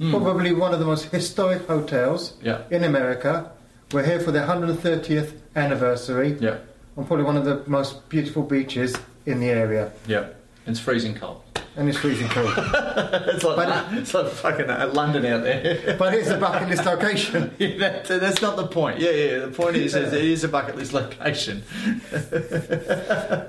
Mm. 0.00 0.10
probably 0.10 0.52
one 0.52 0.74
of 0.74 0.78
the 0.78 0.84
most 0.84 1.04
historic 1.12 1.66
hotels 1.66 2.34
Yeah. 2.42 2.62
in 2.70 2.84
America. 2.84 3.50
We're 3.92 4.04
here 4.04 4.20
for 4.20 4.32
their 4.32 4.46
130th 4.46 5.34
anniversary 5.54 6.36
Yeah, 6.40 6.58
on 6.96 7.06
probably 7.06 7.24
one 7.24 7.36
of 7.36 7.44
the 7.44 7.62
most 7.70 8.08
beautiful 8.08 8.42
beaches 8.42 8.96
in 9.26 9.40
the 9.40 9.48
area. 9.50 9.92
yeah. 10.06 10.28
It's 10.66 10.80
freezing 10.80 11.14
cold. 11.14 11.42
And 11.76 11.88
it's 11.88 11.96
freezing 11.98 12.26
cold. 12.28 12.52
it's 12.56 13.44
like 13.44 13.54
But- 13.56 13.86
it's 13.92 14.12
like 14.12 14.26
fucking 14.32 14.68
uh, 14.68 14.90
London 14.92 15.24
out 15.26 15.44
there. 15.44 15.94
but 15.98 16.12
it's 16.14 16.28
a 16.28 16.36
bucket 16.38 16.68
list 16.70 16.84
location. 16.84 17.54
Yeah, 17.58 17.78
that, 17.78 18.06
that's 18.08 18.42
not 18.42 18.56
the 18.56 18.66
point. 18.66 18.98
Yeah, 18.98 19.10
yeah. 19.10 19.38
The 19.46 19.52
point 19.52 19.76
is, 19.76 19.94
is 19.94 20.12
it 20.12 20.24
is 20.24 20.42
a 20.42 20.48
bucket 20.48 20.74
list 20.74 20.92
location. 20.92 21.62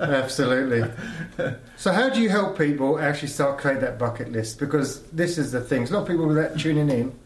Absolutely. 0.01 0.84
So, 1.77 1.91
how 1.91 2.10
do 2.10 2.22
you 2.22 2.29
help 2.29 2.56
people 2.58 3.00
actually 3.00 3.29
start 3.29 3.58
create 3.58 3.82
that 3.82 3.98
bucket 3.98 4.32
list? 4.32 4.60
Because 4.60 5.01
this 5.10 5.39
is 5.39 5.51
the 5.51 5.62
thing. 5.62 5.88
A 5.88 5.91
lot 5.91 6.01
of 6.03 6.08
people 6.08 6.27
that 6.29 6.60
tuning 6.60 6.89
in, 6.91 7.17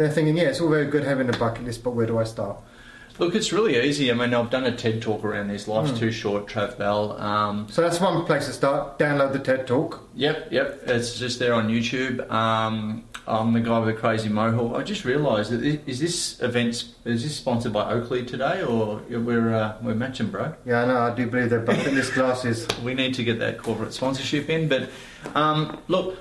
they're 0.00 0.10
thinking, 0.10 0.36
yeah, 0.38 0.44
it's 0.44 0.60
all 0.62 0.70
very 0.70 0.86
good 0.86 1.04
having 1.04 1.28
a 1.28 1.36
bucket 1.36 1.64
list, 1.64 1.84
but 1.84 1.90
where 1.90 2.06
do 2.06 2.18
I 2.18 2.24
start? 2.24 2.56
Look, 3.18 3.34
it's 3.34 3.52
really 3.52 3.78
easy. 3.78 4.10
I 4.10 4.14
mean, 4.14 4.32
I've 4.32 4.48
done 4.48 4.64
a 4.64 4.74
TED 4.74 5.02
talk 5.02 5.22
around 5.24 5.48
this. 5.48 5.68
Life's 5.68 5.90
Hmm. 5.90 5.96
too 5.98 6.10
short, 6.10 6.46
Trav 6.46 6.78
Bell. 6.78 7.20
Um, 7.20 7.66
So 7.70 7.82
that's 7.82 8.00
one 8.00 8.24
place 8.24 8.46
to 8.46 8.52
start. 8.54 8.98
Download 8.98 9.34
the 9.34 9.38
TED 9.38 9.66
Talk. 9.66 10.08
Yep, 10.14 10.48
yep. 10.50 10.80
It's 10.86 11.18
just 11.18 11.38
there 11.38 11.52
on 11.52 11.68
YouTube. 11.68 12.30
Um, 12.30 13.04
I'm 13.28 13.52
the 13.52 13.60
guy 13.60 13.78
with 13.78 13.94
the 13.94 14.00
crazy 14.00 14.30
mohawk. 14.30 14.74
I 14.74 14.82
just 14.82 15.04
realised 15.04 15.50
that 15.52 15.62
i- 15.62 15.80
is 15.86 16.00
this 16.00 16.40
event 16.40 16.84
is 17.04 17.22
this 17.22 17.36
sponsored 17.36 17.74
by 17.74 17.92
Oakley 17.92 18.24
today, 18.24 18.62
or 18.62 19.02
we're 19.10 19.54
uh, 19.54 19.74
we're 19.82 19.94
matching, 19.94 20.28
bro? 20.28 20.54
Yeah, 20.64 20.82
I 20.82 20.86
know. 20.86 20.98
I 21.00 21.14
do 21.14 21.26
believe 21.26 21.50
they're 21.50 21.60
bucket 21.60 21.92
list 21.92 22.14
glasses. 22.14 22.66
We 22.82 22.94
need 22.94 23.12
to 23.16 23.22
get 23.22 23.38
that 23.40 23.58
corporate 23.58 23.92
sponsorship 23.92 24.48
in. 24.48 24.66
But 24.66 24.88
um, 25.34 25.76
look, 25.88 26.16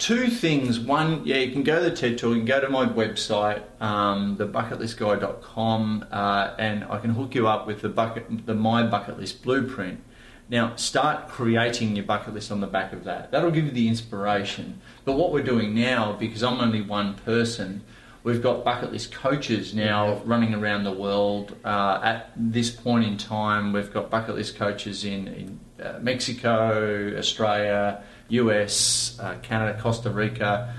two 0.00 0.28
things. 0.28 0.80
One, 0.80 1.24
yeah, 1.24 1.36
you 1.36 1.52
can 1.52 1.62
go 1.62 1.82
to 1.82 1.90
the 1.90 1.94
TED 1.94 2.18
Talk. 2.18 2.30
You 2.30 2.36
can 2.36 2.46
go 2.46 2.60
to 2.60 2.68
my 2.68 2.86
website, 2.86 3.62
um, 3.80 4.36
thebucketlistguy.com, 4.38 6.06
uh, 6.10 6.54
and 6.58 6.84
I 6.84 6.98
can 6.98 7.10
hook 7.10 7.34
you 7.34 7.46
up 7.46 7.66
with 7.66 7.82
the 7.82 7.90
bucket, 7.90 8.46
the 8.46 8.54
My 8.54 8.82
Bucket 8.84 9.18
List 9.18 9.42
blueprint. 9.42 10.00
Now, 10.48 10.74
start 10.74 11.28
creating 11.28 11.94
your 11.94 12.06
bucket 12.06 12.34
list 12.34 12.50
on 12.50 12.60
the 12.60 12.66
back 12.66 12.92
of 12.92 13.04
that. 13.04 13.30
That'll 13.30 13.52
give 13.52 13.66
you 13.66 13.70
the 13.70 13.86
inspiration. 13.86 14.80
But 15.04 15.12
what 15.12 15.32
we're 15.32 15.44
doing 15.44 15.74
now, 15.74 16.14
because 16.14 16.42
I'm 16.42 16.58
only 16.58 16.80
one 16.80 17.14
person, 17.14 17.84
we've 18.24 18.42
got 18.42 18.64
bucket 18.64 18.90
list 18.90 19.12
coaches 19.12 19.74
now 19.74 20.20
running 20.24 20.54
around 20.54 20.82
the 20.82 20.92
world. 20.92 21.54
Uh, 21.64 22.00
at 22.02 22.32
this 22.34 22.68
point 22.70 23.04
in 23.04 23.16
time, 23.16 23.72
we've 23.72 23.92
got 23.92 24.10
bucket 24.10 24.34
list 24.34 24.56
coaches 24.56 25.04
in, 25.04 25.28
in 25.28 25.60
uh, 25.80 26.00
Mexico, 26.02 27.14
Australia, 27.16 28.02
US, 28.30 29.18
uh, 29.20 29.36
Canada, 29.42 29.78
Costa 29.80 30.10
Rica, 30.10 30.74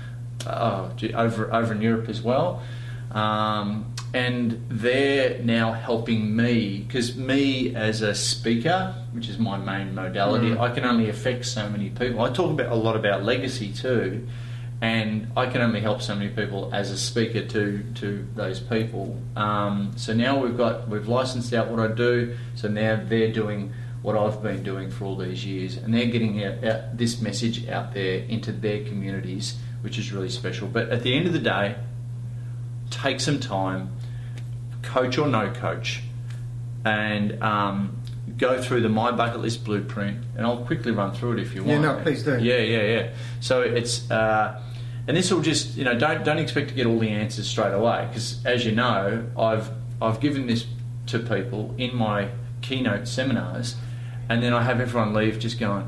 uh, 0.46 0.90
over 1.14 1.52
over 1.52 1.72
in 1.72 1.82
Europe 1.82 2.08
as 2.08 2.22
well. 2.22 2.62
Um, 3.12 3.92
and 4.14 4.62
they're 4.68 5.38
now 5.42 5.72
helping 5.72 6.34
me 6.36 6.84
because 6.86 7.16
me 7.16 7.74
as 7.74 8.02
a 8.02 8.14
speaker, 8.14 8.94
which 9.12 9.28
is 9.28 9.38
my 9.38 9.56
main 9.56 9.94
modality, 9.94 10.50
Mm. 10.50 10.60
I 10.60 10.70
can 10.70 10.84
only 10.84 11.08
affect 11.08 11.46
so 11.46 11.68
many 11.68 11.90
people. 11.90 12.20
I 12.20 12.30
talk 12.30 12.50
about 12.50 12.70
a 12.72 12.74
lot 12.74 12.96
about 12.96 13.24
legacy 13.24 13.72
too, 13.72 14.26
and 14.80 15.28
I 15.36 15.46
can 15.46 15.62
only 15.62 15.80
help 15.80 16.02
so 16.02 16.14
many 16.14 16.28
people 16.28 16.70
as 16.72 16.90
a 16.90 16.98
speaker 16.98 17.42
to 17.42 17.82
to 17.94 18.26
those 18.34 18.60
people. 18.60 19.18
Um, 19.36 19.92
so 19.96 20.12
now 20.12 20.38
we've 20.42 20.56
got 20.56 20.88
we've 20.88 21.08
licensed 21.08 21.52
out 21.54 21.68
what 21.68 21.80
I 21.80 21.92
do. 21.94 22.36
So 22.54 22.68
now 22.68 23.00
they're 23.08 23.32
doing 23.32 23.72
what 24.02 24.16
I've 24.16 24.42
been 24.42 24.62
doing 24.62 24.90
for 24.90 25.04
all 25.04 25.16
these 25.16 25.44
years, 25.46 25.76
and 25.76 25.94
they're 25.94 26.06
getting 26.06 26.44
out, 26.44 26.64
out 26.64 26.96
this 26.96 27.20
message 27.20 27.68
out 27.68 27.94
there 27.94 28.18
into 28.18 28.52
their 28.52 28.84
communities, 28.84 29.56
which 29.80 29.98
is 29.98 30.12
really 30.12 30.28
special. 30.28 30.68
But 30.68 30.90
at 30.90 31.02
the 31.02 31.16
end 31.16 31.26
of 31.26 31.32
the 31.32 31.38
day, 31.38 31.76
take 32.90 33.20
some 33.20 33.38
time, 33.40 33.96
coach 34.82 35.18
or 35.18 35.28
no 35.28 35.50
coach, 35.52 36.02
and 36.84 37.40
um, 37.42 37.96
go 38.36 38.60
through 38.60 38.80
the 38.80 38.88
My 38.88 39.12
Bucket 39.12 39.40
List 39.40 39.64
blueprint. 39.64 40.18
And 40.36 40.44
I'll 40.44 40.64
quickly 40.64 40.92
run 40.92 41.12
through 41.12 41.34
it 41.34 41.38
if 41.40 41.54
you 41.54 41.62
want. 41.62 41.82
Yeah, 41.82 41.92
no, 41.92 42.02
please 42.02 42.24
do. 42.24 42.38
Yeah, 42.38 42.58
yeah, 42.58 42.82
yeah. 42.82 43.10
So 43.40 43.62
it's. 43.62 44.10
Uh, 44.10 44.60
and 45.06 45.16
this 45.16 45.32
will 45.32 45.42
just, 45.42 45.76
you 45.76 45.84
know, 45.84 45.98
don't 45.98 46.24
don't 46.24 46.38
expect 46.38 46.68
to 46.68 46.74
get 46.74 46.86
all 46.86 46.98
the 46.98 47.08
answers 47.08 47.48
straight 47.48 47.72
away 47.72 48.06
because, 48.08 48.44
as 48.46 48.64
you 48.64 48.72
know, 48.72 49.24
I've 49.36 49.68
I've 50.00 50.20
given 50.20 50.46
this 50.46 50.64
to 51.06 51.18
people 51.18 51.74
in 51.76 51.96
my 51.96 52.28
keynote 52.60 53.08
seminars, 53.08 53.74
and 54.32 54.42
then 54.42 54.54
I 54.54 54.62
have 54.62 54.80
everyone 54.80 55.12
leave 55.12 55.38
just 55.38 55.60
going, 55.60 55.86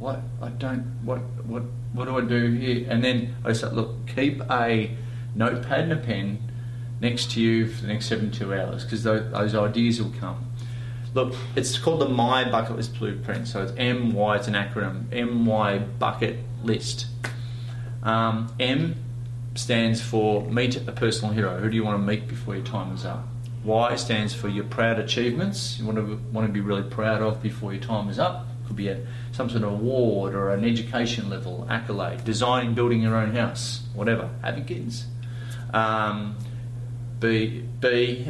what 0.00 0.22
I 0.42 0.48
don't 0.48 0.82
what 1.04 1.18
what 1.46 1.62
what 1.92 2.06
do 2.06 2.18
I 2.18 2.22
do 2.22 2.50
here? 2.54 2.84
And 2.90 3.04
then 3.04 3.36
I 3.44 3.52
said, 3.52 3.74
look, 3.74 4.08
keep 4.08 4.42
a 4.50 4.90
notepad 5.36 5.84
and 5.84 5.92
a 5.92 5.96
pen 5.96 6.38
next 7.00 7.30
to 7.32 7.40
you 7.40 7.68
for 7.68 7.82
the 7.82 7.86
next 7.86 8.06
seventy-two 8.06 8.52
hours 8.52 8.82
because 8.82 9.04
those, 9.04 9.30
those 9.30 9.54
ideas 9.54 10.02
will 10.02 10.12
come. 10.18 10.50
Look, 11.14 11.34
it's 11.54 11.78
called 11.78 12.00
the 12.00 12.08
My 12.08 12.42
Bucket 12.50 12.74
List 12.74 12.98
Blueprint. 12.98 13.46
So 13.46 13.62
it's 13.62 13.72
M 13.76 14.12
Y. 14.12 14.36
It's 14.36 14.48
an 14.48 14.54
acronym. 14.54 15.04
M 15.12 15.46
Y 15.46 15.78
Bucket 15.78 16.38
List. 16.64 17.06
Um, 18.02 18.52
M 18.58 18.96
stands 19.54 20.02
for 20.02 20.44
meet 20.50 20.76
a 20.88 20.92
personal 20.92 21.32
hero. 21.32 21.56
Who 21.60 21.70
do 21.70 21.76
you 21.76 21.84
want 21.84 22.00
to 22.00 22.04
meet 22.04 22.26
before 22.26 22.56
your 22.56 22.64
time 22.64 22.92
is 22.92 23.04
up? 23.04 23.28
Y 23.66 23.96
stands 23.96 24.32
for 24.32 24.48
your 24.48 24.62
proud 24.62 25.00
achievements. 25.00 25.76
You 25.78 25.86
want 25.86 25.98
to 25.98 26.20
want 26.32 26.46
to 26.46 26.52
be 26.52 26.60
really 26.60 26.88
proud 26.88 27.20
of 27.20 27.42
before 27.42 27.72
your 27.72 27.82
time 27.82 28.08
is 28.08 28.18
up. 28.18 28.46
Could 28.68 28.76
be 28.76 28.88
a, 28.88 29.04
some 29.32 29.50
sort 29.50 29.64
of 29.64 29.72
award 29.72 30.34
or 30.36 30.50
an 30.50 30.64
education 30.64 31.28
level 31.28 31.66
accolade, 31.68 32.24
designing, 32.24 32.74
building 32.74 33.02
your 33.02 33.16
own 33.16 33.34
house, 33.34 33.82
whatever. 33.92 34.30
Having 34.42 34.66
kids. 34.66 35.06
Um, 35.74 36.36
B 37.18 37.64
B 37.80 38.28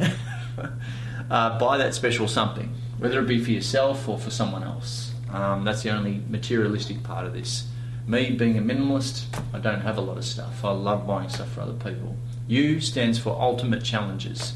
uh, 1.29 1.59
buy 1.59 1.77
that 1.77 1.93
special 1.93 2.27
something, 2.27 2.73
whether 2.97 3.19
it 3.19 3.27
be 3.27 3.43
for 3.43 3.51
yourself 3.51 4.09
or 4.09 4.17
for 4.17 4.31
someone 4.31 4.63
else. 4.63 5.13
Um, 5.31 5.63
that's 5.63 5.83
the 5.83 5.91
only 5.91 6.23
materialistic 6.29 7.03
part 7.03 7.27
of 7.27 7.33
this. 7.33 7.67
Me 8.07 8.31
being 8.31 8.57
a 8.57 8.61
minimalist, 8.61 9.25
I 9.53 9.59
don't 9.59 9.81
have 9.81 9.97
a 9.97 10.01
lot 10.01 10.17
of 10.17 10.25
stuff. 10.25 10.65
I 10.65 10.71
love 10.71 11.05
buying 11.05 11.29
stuff 11.29 11.51
for 11.51 11.61
other 11.61 11.73
people. 11.73 12.15
U 12.47 12.79
stands 12.79 13.19
for 13.19 13.39
ultimate 13.39 13.83
challenges. 13.83 14.53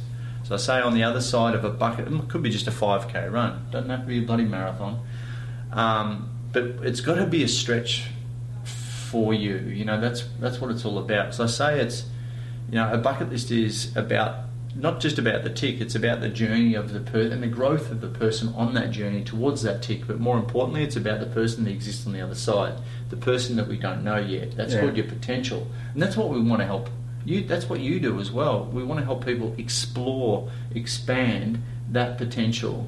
So 0.52 0.56
I 0.56 0.80
say 0.80 0.82
on 0.82 0.94
the 0.94 1.04
other 1.04 1.22
side 1.22 1.56
of 1.56 1.64
a 1.64 1.70
bucket, 1.70 2.12
it 2.12 2.28
could 2.28 2.44
be 2.44 2.50
just 2.50 2.68
a 2.68 2.72
5k 2.72 3.32
run. 3.32 3.68
Doesn't 3.72 3.90
have 3.90 4.02
to 4.02 4.06
be 4.06 4.22
a 4.22 4.22
bloody 4.22 4.44
marathon. 4.44 5.00
Um, 5.72 6.30
but 6.52 6.64
it's 6.82 7.00
got 7.00 7.16
to 7.16 7.26
be 7.26 7.42
a 7.44 7.48
stretch 7.48 8.08
for 8.66 9.34
you. 9.34 9.60
You 9.60 9.86
know, 9.86 10.02
that's 10.02 10.26
that's 10.42 10.60
what 10.60 10.70
it's 10.70 10.84
all 10.84 10.98
about. 11.00 11.34
So 11.36 11.46
I 11.46 11.48
say 11.48 11.80
it's, 11.80 12.04
you 12.70 12.76
know, 12.76 12.92
a 12.92 12.98
bucket 12.98 13.30
list 13.30 13.50
is 13.50 13.96
about 13.96 14.48
not 14.76 15.00
just 15.00 15.18
about 15.18 15.46
the 15.46 15.50
tick. 15.52 15.80
It's 15.80 15.96
about 15.96 16.20
the 16.20 16.28
journey 16.28 16.74
of 16.74 16.92
the 16.92 17.00
person 17.00 17.32
and 17.32 17.44
the 17.44 17.48
growth 17.48 17.90
of 17.90 18.02
the 18.02 18.10
person 18.10 18.54
on 18.54 18.74
that 18.74 18.92
journey 18.92 19.24
towards 19.24 19.62
that 19.62 19.82
tick. 19.82 20.06
But 20.06 20.20
more 20.20 20.38
importantly, 20.38 20.84
it's 20.84 20.98
about 20.98 21.22
the 21.22 21.28
person 21.28 21.64
that 21.64 21.72
exists 21.72 22.06
on 22.06 22.12
the 22.12 22.20
other 22.20 22.36
side, 22.36 22.74
the 23.10 23.16
person 23.16 23.56
that 23.56 23.70
we 23.70 23.78
don't 23.78 24.04
know 24.04 24.18
yet. 24.18 24.58
That's 24.58 24.74
Yeah. 24.74 24.82
called 24.82 24.98
your 24.98 25.08
potential, 25.08 25.68
and 25.94 26.04
that's 26.04 26.18
what 26.18 26.28
we 26.28 26.42
want 26.42 26.60
to 26.60 26.66
help. 26.66 26.90
You, 27.26 27.42
that's 27.44 27.70
what 27.70 27.80
you 27.80 28.00
do 28.00 28.20
as 28.20 28.32
well. 28.32 28.66
We 28.66 28.84
want 28.84 29.00
to 29.00 29.06
help 29.06 29.26
people 29.26 29.54
explore, 29.58 30.50
expand 30.74 31.62
that 31.92 32.18
potential. 32.18 32.88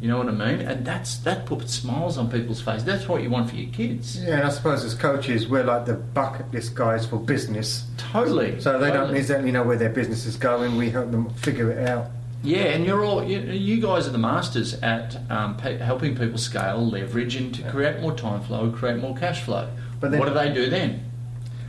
You 0.00 0.08
know 0.08 0.18
what 0.18 0.28
I 0.28 0.32
mean? 0.32 0.60
And 0.60 0.84
that's 0.84 1.16
that 1.18 1.46
puts 1.46 1.72
smiles 1.74 2.18
on 2.18 2.30
people's 2.30 2.60
faces. 2.60 2.84
That's 2.84 3.08
what 3.08 3.22
you 3.22 3.30
want 3.30 3.48
for 3.48 3.56
your 3.56 3.72
kids. 3.72 4.22
Yeah, 4.22 4.34
and 4.38 4.44
I 4.44 4.50
suppose 4.50 4.84
as 4.84 4.92
coaches, 4.94 5.48
we're 5.48 5.64
like 5.64 5.86
the 5.86 5.94
bucket 5.94 6.52
list 6.52 6.74
guys 6.74 7.06
for 7.06 7.16
business. 7.18 7.86
Totally. 7.96 8.60
So 8.60 8.78
they 8.78 8.88
don't 8.88 9.02
Totally. 9.02 9.18
exactly 9.20 9.50
know 9.50 9.62
where 9.62 9.76
their 9.78 9.88
business 9.90 10.26
is 10.26 10.36
going. 10.36 10.76
We 10.76 10.90
help 10.90 11.10
them 11.10 11.30
figure 11.34 11.70
it 11.70 11.88
out. 11.88 12.08
Yeah, 12.42 12.64
and 12.64 12.84
you're 12.84 13.02
all 13.02 13.24
you, 13.24 13.38
you 13.40 13.80
guys 13.80 14.06
are 14.06 14.10
the 14.10 14.18
masters 14.18 14.74
at 14.82 15.16
um, 15.30 15.56
pe- 15.56 15.78
helping 15.78 16.14
people 16.14 16.36
scale, 16.36 16.84
leverage, 16.86 17.36
and 17.36 17.54
to 17.54 17.62
create 17.70 18.00
more 18.00 18.12
time 18.14 18.42
flow, 18.42 18.70
create 18.70 18.98
more 18.98 19.16
cash 19.16 19.40
flow. 19.42 19.70
But 20.00 20.10
then- 20.10 20.20
what 20.20 20.28
do 20.28 20.34
they 20.34 20.52
do 20.52 20.68
then? 20.68 21.02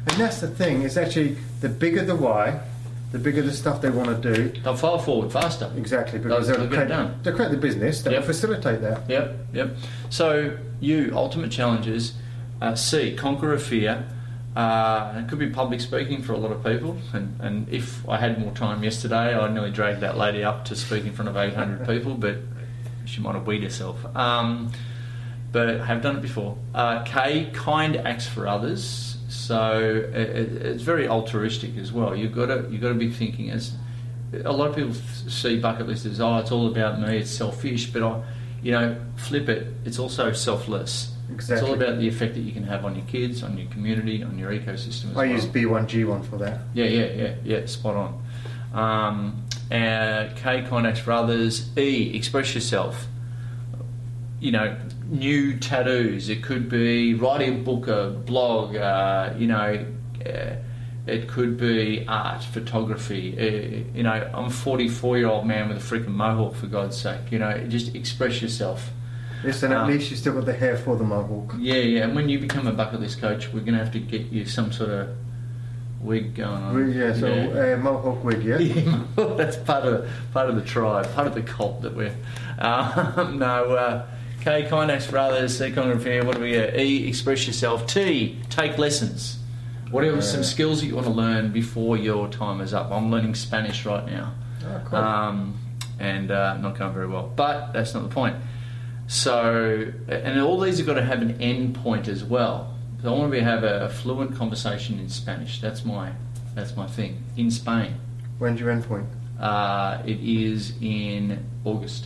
And 0.08 0.18
that's 0.22 0.40
the 0.42 0.48
thing. 0.48 0.84
It's 0.84 0.98
actually 0.98 1.38
the 1.62 1.70
bigger 1.70 2.04
the 2.04 2.16
why, 2.16 2.60
the 3.12 3.20
bigger 3.20 3.42
the 3.42 3.54
stuff 3.54 3.82
they 3.82 3.90
want 3.90 4.22
to 4.22 4.34
do. 4.36 4.62
They'll 4.62 4.76
file 4.76 5.00
forward 5.00 5.32
faster. 5.32 5.72
Exactly, 5.78 6.20
because 6.20 6.48
They'll- 6.48 6.58
they'll, 6.58 6.68
they'll 6.68 6.78
get 6.78 6.84
it 6.84 6.86
create, 6.88 6.98
done. 6.98 7.20
they'll 7.24 7.36
create 7.36 7.52
the 7.52 7.58
business 7.58 8.02
that 8.04 8.12
Yep. 8.12 8.22
will 8.22 8.28
facilitate 8.28 8.82
that. 8.82 9.10
Yep, 9.10 9.36
yep. 9.54 9.76
So 10.10 10.58
you 10.80 11.12
ultimate 11.16 11.52
challenges. 11.52 12.14
Uh, 12.62 12.76
C 12.76 13.16
conquer 13.16 13.54
a 13.54 13.60
fear. 13.60 14.06
Uh, 14.56 15.14
it 15.18 15.28
could 15.28 15.40
be 15.40 15.50
public 15.50 15.82
speaking 15.82 16.22
for 16.24 16.32
a 16.32 16.38
lot 16.38 16.50
of 16.52 16.64
people, 16.64 16.96
and, 17.12 17.36
and 17.42 17.68
if 17.68 18.08
I 18.08 18.16
had 18.18 18.40
more 18.40 18.54
time 18.54 18.84
yesterday, 18.86 19.38
I 19.38 19.52
nearly 19.52 19.72
dragged 19.72 20.00
that 20.00 20.18
lady 20.18 20.46
up 20.46 20.64
to 20.66 20.76
speak 20.78 21.04
in 21.06 21.12
front 21.12 21.28
of 21.28 21.36
800 21.36 21.86
people, 21.86 22.14
but 22.18 22.38
she 23.04 23.20
might 23.20 23.36
have 23.36 23.46
weed 23.46 23.64
herself. 23.64 23.98
Um, 24.16 24.72
but 25.52 25.70
I 25.82 25.86
have 25.86 26.02
done 26.02 26.16
it 26.18 26.22
before. 26.22 26.58
Uh, 26.74 27.04
K, 27.04 27.50
kind 27.54 27.98
acts 27.98 28.28
for 28.28 28.48
others. 28.48 29.15
So 29.28 29.80
it, 30.14 30.16
it- 30.16 30.62
it's 30.66 30.84
very 30.84 31.08
altruistic 31.08 31.78
as 31.78 31.92
well. 31.92 32.16
You've 32.16 32.36
got 32.36 32.48
to 32.48 32.68
you've 32.70 32.82
got 32.82 32.90
to 32.90 32.96
be 32.96 33.10
thinking 33.12 33.50
as 33.52 33.74
a 34.44 34.52
lot 34.52 34.70
of 34.70 34.76
people 34.76 34.94
see 34.94 35.60
bucket 35.60 35.88
list 35.88 36.06
as 36.06 36.20
oh 36.20 36.38
it's 36.38 36.52
all 36.52 36.68
about 36.68 37.00
me, 37.02 37.18
it's 37.18 37.32
selfish. 37.32 37.92
But 37.92 38.04
I, 38.04 38.22
you 38.62 38.72
know, 38.72 38.96
flip 39.16 39.50
it. 39.50 39.68
It's 39.86 40.00
also 40.00 40.32
selfless. 40.34 41.12
Exactly. 41.32 41.56
It's 41.56 41.64
all 41.68 41.74
about 41.82 42.00
the 42.00 42.08
effect 42.08 42.36
that 42.36 42.42
you 42.42 42.52
can 42.52 42.64
have 42.64 42.86
on 42.86 42.96
your 42.96 43.06
kids, 43.06 43.42
on 43.42 43.58
your 43.58 43.68
community, 43.72 44.22
on 44.24 44.38
your 44.38 44.52
ecosystem 44.52 45.10
as 45.12 45.18
I 45.18 45.26
well. 45.26 45.26
use 45.28 45.46
B1G1 45.46 46.26
for 46.26 46.38
that. 46.38 46.60
Yeah, 46.76 46.86
yeah, 46.86 47.06
yeah, 47.14 47.36
yeah, 47.44 47.66
spot 47.66 47.96
on. 47.96 48.22
Um, 48.74 49.44
uh, 49.72 50.28
K, 50.36 50.64
contacts 50.70 51.00
for 51.00 51.12
others. 51.14 51.76
E, 51.78 52.16
express 52.16 52.54
yourself. 52.54 53.08
You 54.40 54.52
know, 54.52 54.78
new 55.10 55.58
tattoos. 55.58 56.30
It 56.30 56.44
could 56.44 56.70
be 56.70 57.14
writing 57.14 57.56
a 57.56 57.64
book, 57.64 57.88
a 57.88 58.10
blog, 58.10 58.76
uh, 58.76 59.34
you 59.38 59.48
know, 59.48 59.86
uh, 60.26 60.56
it 61.08 61.28
could 61.28 61.58
be 61.58 62.04
art, 62.08 62.44
photography. 62.44 63.36
Uh, 63.38 63.96
you 63.96 64.04
know, 64.04 64.12
I'm 64.34 64.46
a 64.46 64.50
44 64.50 65.18
year 65.18 65.28
old 65.28 65.46
man 65.46 65.70
with 65.70 65.78
a 65.78 65.80
freaking 65.96 66.08
mohawk, 66.16 66.56
for 66.56 66.68
God's 66.68 66.98
sake. 67.00 67.32
You 67.32 67.40
know, 67.40 67.58
just 67.68 67.94
express 67.96 68.42
yourself. 68.42 68.92
Listen, 69.44 69.72
at 69.72 69.82
Um, 69.82 69.88
least 69.90 70.10
you 70.10 70.18
still 70.18 70.34
got 70.34 70.46
the 70.46 70.54
hair 70.54 70.76
for 70.78 70.96
the 70.96 71.04
mohawk. 71.04 71.54
Yeah, 71.60 71.76
yeah. 71.76 72.04
And 72.06 72.16
when 72.16 72.28
you 72.30 72.40
become 72.40 72.66
a 72.66 72.72
bucket 72.74 73.00
list 73.02 73.22
coach, 73.22 73.54
we're 73.54 73.60
going 73.60 73.74
to 73.74 73.80
have 73.84 73.92
to 73.94 74.00
get 74.00 74.32
you 74.32 74.46
some 74.46 74.72
sort 74.72 74.90
of 74.90 75.10
wig 76.02 76.34
going 76.34 76.64
on. 76.64 76.74
Wig, 76.76 76.96
yeah, 76.96 77.14
so 77.14 77.28
Uh, 77.28 77.78
mohawk 77.78 78.24
wig, 78.24 78.44
yeah. 78.44 78.58
Yeah, 78.60 78.98
that's 79.38 79.58
part 79.58 79.86
of 79.86 80.02
the, 80.02 80.10
part 80.34 80.50
of 80.50 80.56
the 80.56 80.64
tribe, 80.64 81.14
part 81.14 81.28
of 81.28 81.36
the 81.36 81.44
cult 81.44 81.84
that 81.84 81.96
we're. 81.96 82.16
Um, 82.58 83.38
no, 83.38 83.76
uh, 83.76 84.06
K, 84.46 84.62
Kindex 84.70 85.10
brothers, 85.10 85.60
iconography. 85.60 86.22
What 86.22 86.36
do 86.36 86.42
we 86.44 86.52
get? 86.52 86.78
E, 86.80 87.08
express 87.08 87.48
yourself. 87.48 87.88
T, 87.88 88.38
take 88.52 88.78
lessons. 88.78 89.40
What 89.90 90.04
are 90.04 90.22
some 90.22 90.44
skills 90.44 90.82
that 90.82 90.86
you 90.86 90.94
want 90.94 91.08
to 91.08 91.14
learn 91.14 91.52
before 91.52 91.98
your 91.98 92.28
time 92.28 92.62
is 92.62 92.72
up? 92.72 92.92
I'm 92.92 93.10
learning 93.10 93.34
Spanish 93.34 93.88
right 93.88 94.06
now, 94.06 94.36
Oh, 94.64 94.82
cool. 94.86 95.00
um, 95.00 95.58
and 95.98 96.30
uh, 96.30 96.58
not 96.58 96.78
going 96.78 96.94
very 96.94 97.08
well. 97.08 97.32
But 97.36 97.74
that's 97.74 97.96
not 97.96 98.04
the 98.04 98.14
point. 98.14 98.36
So, 99.08 99.92
and 100.08 100.40
all 100.40 100.60
these 100.60 100.78
have 100.78 100.86
got 100.86 100.94
to 100.94 101.04
have 101.04 101.24
an 101.24 101.42
end 101.42 101.74
point 101.74 102.08
as 102.08 102.24
well. 102.24 102.78
So 103.02 103.16
I 103.16 103.18
want 103.18 103.32
to 103.32 103.38
be, 103.40 103.44
have 103.44 103.64
a, 103.64 103.86
a 103.86 103.90
fluent 103.90 104.36
conversation 104.36 105.00
in 105.00 105.10
Spanish. 105.10 105.60
That's 105.60 105.84
my 105.84 106.12
that's 106.54 106.76
my 106.76 106.86
thing 106.86 107.24
in 107.36 107.50
Spain. 107.50 107.96
When's 108.38 108.60
your 108.60 108.70
end 108.70 108.84
point? 108.86 109.08
Uh, 109.40 110.04
it 110.06 110.20
is 110.20 110.76
in 110.82 111.44
August. 111.64 112.06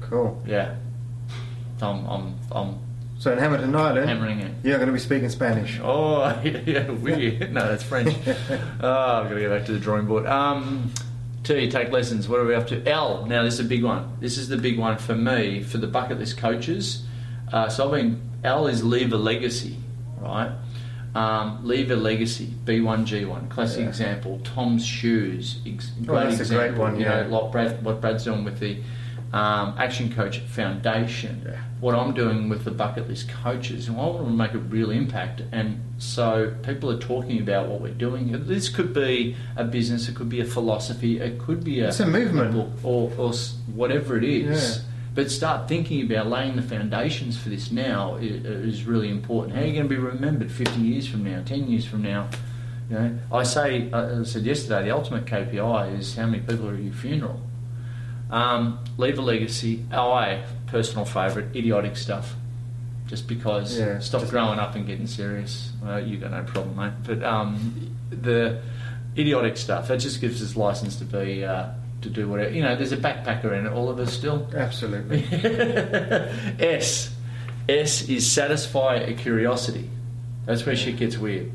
Cool. 0.00 0.42
Yeah. 0.44 0.74
I'm, 1.82 2.06
I'm, 2.06 2.34
I'm 2.52 2.78
So 3.18 3.32
in 3.32 3.38
Hamilton 3.38 3.74
Island, 3.74 4.08
hammering 4.08 4.40
it. 4.40 4.52
you're 4.64 4.76
going 4.78 4.88
to 4.88 4.92
be 4.92 4.98
speaking 4.98 5.28
Spanish. 5.28 5.78
Oh, 5.82 6.40
yeah, 6.44 6.90
weird. 6.90 7.52
No, 7.52 7.68
that's 7.68 7.82
French. 7.82 8.14
oh, 8.28 8.42
I've 9.22 9.28
got 9.28 9.34
to 9.34 9.40
go 9.40 9.56
back 9.58 9.66
to 9.66 9.72
the 9.72 9.78
drawing 9.80 10.06
board. 10.06 10.26
Um, 10.26 10.92
T, 11.42 11.70
take 11.70 11.90
lessons. 11.90 12.28
What 12.28 12.40
are 12.40 12.44
we 12.44 12.54
up 12.54 12.66
to? 12.68 12.86
L. 12.86 13.24
Now, 13.26 13.42
this 13.42 13.54
is 13.54 13.60
a 13.60 13.64
big 13.64 13.82
one. 13.82 14.16
This 14.20 14.36
is 14.38 14.48
the 14.48 14.56
big 14.58 14.78
one 14.78 14.98
for 14.98 15.14
me, 15.14 15.62
for 15.62 15.78
the 15.78 15.86
bucket 15.86 16.18
list 16.18 16.36
coaches. 16.38 17.04
Uh, 17.52 17.68
so 17.68 17.86
I've 17.86 17.92
been, 17.92 18.20
L 18.44 18.66
is 18.66 18.84
leave 18.84 19.12
a 19.12 19.16
legacy, 19.16 19.76
right? 20.18 20.52
Um, 21.14 21.66
leave 21.66 21.90
a 21.90 21.96
legacy. 21.96 22.52
B1G1. 22.64 23.48
Classic 23.50 23.80
Yeah. 23.80 23.88
example. 23.88 24.40
TOMS 24.44 24.84
shoes. 24.86 25.58
Ex- 25.66 25.90
Oh, 26.08 26.14
that's 26.14 26.34
a 26.40 26.54
great 26.54 26.70
example. 26.70 26.82
one, 26.82 27.00
You 27.00 27.06
yeah. 27.06 27.22
know, 27.22 27.40
like 27.40 27.52
Brad, 27.52 27.82
what 27.84 28.00
Brad's 28.00 28.24
doing 28.24 28.44
with 28.44 28.60
the 28.60 28.76
um, 29.32 29.74
Action 29.78 30.12
Coach 30.12 30.40
Foundation, 30.40 31.42
Yeah. 31.46 31.56
what 31.80 31.94
I'm 31.94 32.12
doing 32.14 32.48
with 32.48 32.64
the 32.64 32.70
bucket 32.70 33.08
list 33.08 33.28
coaches, 33.28 33.88
and 33.88 33.96
I 33.96 34.00
want 34.06 34.24
to 34.26 34.30
make 34.32 34.54
a 34.54 34.58
real 34.58 34.90
impact. 34.90 35.42
And 35.52 35.80
so 35.98 36.54
people 36.62 36.90
are 36.90 36.98
talking 36.98 37.40
about 37.40 37.68
what 37.68 37.80
we're 37.80 37.94
doing. 37.94 38.32
This 38.46 38.68
could 38.68 38.92
be 38.92 39.36
a 39.56 39.64
business, 39.64 40.08
it 40.08 40.16
could 40.16 40.28
be 40.28 40.40
a 40.40 40.44
philosophy, 40.44 41.20
it 41.20 41.38
could 41.38 41.62
be 41.62 41.80
a, 41.80 41.88
It's 41.88 42.00
a 42.00 42.06
movement. 42.06 42.52
book, 42.52 42.70
or, 42.82 43.12
or 43.18 43.32
whatever 43.74 44.16
it 44.16 44.24
is. 44.24 44.76
Yeah. 44.78 44.82
But 45.14 45.30
start 45.30 45.68
thinking 45.68 46.02
about 46.10 46.28
laying 46.28 46.54
the 46.56 46.62
foundations 46.62 47.36
for 47.36 47.48
this 47.48 47.72
now 47.72 48.16
is 48.16 48.84
really 48.84 49.08
important. 49.10 49.56
How 49.56 49.62
are 49.62 49.66
you 49.66 49.72
going 49.72 49.88
to 49.88 49.88
be 49.88 49.96
remembered 50.00 50.50
50 50.52 50.80
years 50.80 51.06
from 51.08 51.24
now, 51.24 51.42
10 51.44 51.66
years 51.68 51.84
from 51.84 52.02
now? 52.02 52.28
You 52.88 52.96
know, 52.96 53.18
I 53.32 53.42
say, 53.42 53.90
uh, 53.92 54.20
I 54.20 54.22
said 54.24 54.42
yesterday, 54.44 54.84
the 54.84 54.90
ultimate 54.94 55.24
KPI 55.26 55.98
is 55.98 56.14
how 56.16 56.26
many 56.26 56.40
people 56.42 56.68
are 56.68 56.74
at 56.74 56.80
your 56.82 56.92
funeral. 56.92 57.40
Um, 58.30 58.78
leave 58.96 59.18
a 59.18 59.22
legacy. 59.22 59.84
I, 59.90 60.44
personal 60.68 61.04
favourite, 61.04 61.54
idiotic 61.56 61.96
stuff. 61.96 62.34
Just 63.06 63.26
because 63.26 63.76
Yeah, 63.78 63.98
stop 63.98 64.20
just- 64.20 64.30
growing 64.30 64.58
up 64.60 64.76
and 64.76 64.86
getting 64.86 65.06
serious. 65.08 65.72
Well, 65.82 66.04
you 66.06 66.16
got 66.18 66.30
no 66.30 66.42
problem, 66.44 66.76
mate. 66.76 66.92
But 67.04 67.24
um, 67.24 67.94
the 68.10 68.60
idiotic 69.18 69.56
stuff 69.56 69.88
that 69.88 69.98
just 69.98 70.20
gives 70.20 70.40
us 70.42 70.54
license 70.56 70.94
to 70.96 71.04
be 71.04 71.44
uh, 71.44 71.70
to 72.02 72.08
do 72.08 72.28
whatever. 72.28 72.50
You 72.54 72.62
know, 72.62 72.76
there's 72.76 72.92
a 72.92 72.96
backpacker 72.96 73.58
in 73.58 73.66
it. 73.66 73.72
All 73.72 73.88
of 73.90 73.98
us 73.98 74.12
still. 74.12 74.48
Absolutely. 74.54 75.24
S. 76.60 77.12
S 77.68 78.08
is 78.08 78.30
satisfy 78.30 78.94
a 78.96 79.14
curiosity. 79.14 79.90
That's 80.46 80.64
where 80.64 80.76
shit 80.76 80.96
gets 80.96 81.18
weird. 81.18 81.50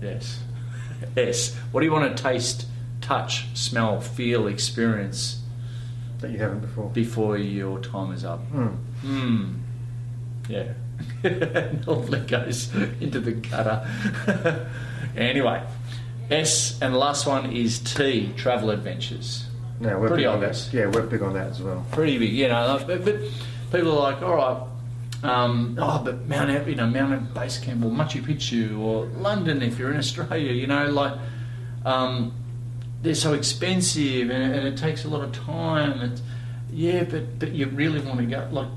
Yes. 0.00 0.40
S. 1.16 1.54
What 1.70 1.80
do 1.80 1.86
you 1.86 1.92
want 1.92 2.16
to 2.16 2.22
taste, 2.22 2.66
touch, 3.02 3.46
smell, 3.54 4.00
feel, 4.00 4.46
experience 4.46 5.40
that 6.20 6.30
you 6.30 6.38
haven't 6.38 6.60
before. 6.60 6.88
before 6.90 7.36
your 7.36 7.78
time 7.80 8.12
is 8.12 8.24
up? 8.24 8.40
Hmm. 8.46 8.66
Hmm. 9.02 9.54
Yeah. 10.48 10.72
Normally 11.86 12.20
goes 12.20 12.74
into 13.00 13.20
the 13.20 13.32
gutter. 13.32 14.70
anyway, 15.16 15.62
S 16.30 16.80
and 16.80 16.94
the 16.94 16.98
last 16.98 17.26
one 17.26 17.52
is 17.52 17.78
T. 17.80 18.32
Travel 18.36 18.70
adventures. 18.70 19.46
No, 19.80 19.98
we're 19.98 20.08
Pretty 20.08 20.22
big 20.22 20.28
on 20.28 20.40
that. 20.40 20.70
Yeah, 20.72 20.86
we're 20.86 21.02
big 21.06 21.22
on 21.22 21.34
that 21.34 21.48
as 21.48 21.60
well. 21.60 21.84
pretty 21.90 22.18
big, 22.18 22.32
you 22.32 22.48
know. 22.48 22.82
But, 22.86 23.04
but 23.04 23.16
people 23.72 23.98
are 23.98 24.12
like, 24.12 24.22
all 24.22 24.36
right, 24.36 24.62
um, 25.24 25.76
oh, 25.80 26.02
but 26.04 26.28
Mount, 26.28 26.66
you 26.68 26.74
know, 26.74 26.86
Mount 26.86 27.12
Everest 27.12 27.34
Base 27.34 27.58
Camp 27.58 27.84
or 27.84 27.90
Machu 27.90 28.22
Picchu 28.22 28.78
or 28.78 29.06
London 29.06 29.62
if 29.62 29.78
you're 29.78 29.90
in 29.90 29.98
Australia, 29.98 30.52
you 30.52 30.66
know, 30.66 30.86
like 30.86 31.14
um, 31.84 32.32
they're 33.02 33.14
so 33.14 33.32
expensive 33.34 34.30
and, 34.30 34.54
and 34.54 34.66
it 34.66 34.76
takes 34.76 35.04
a 35.04 35.08
lot 35.08 35.22
of 35.22 35.32
time. 35.32 36.00
It's, 36.00 36.22
yeah, 36.72 37.04
but 37.04 37.38
but 37.38 37.52
you 37.52 37.66
really 37.66 38.00
want 38.00 38.18
to 38.20 38.26
go. 38.26 38.48
Like, 38.50 38.68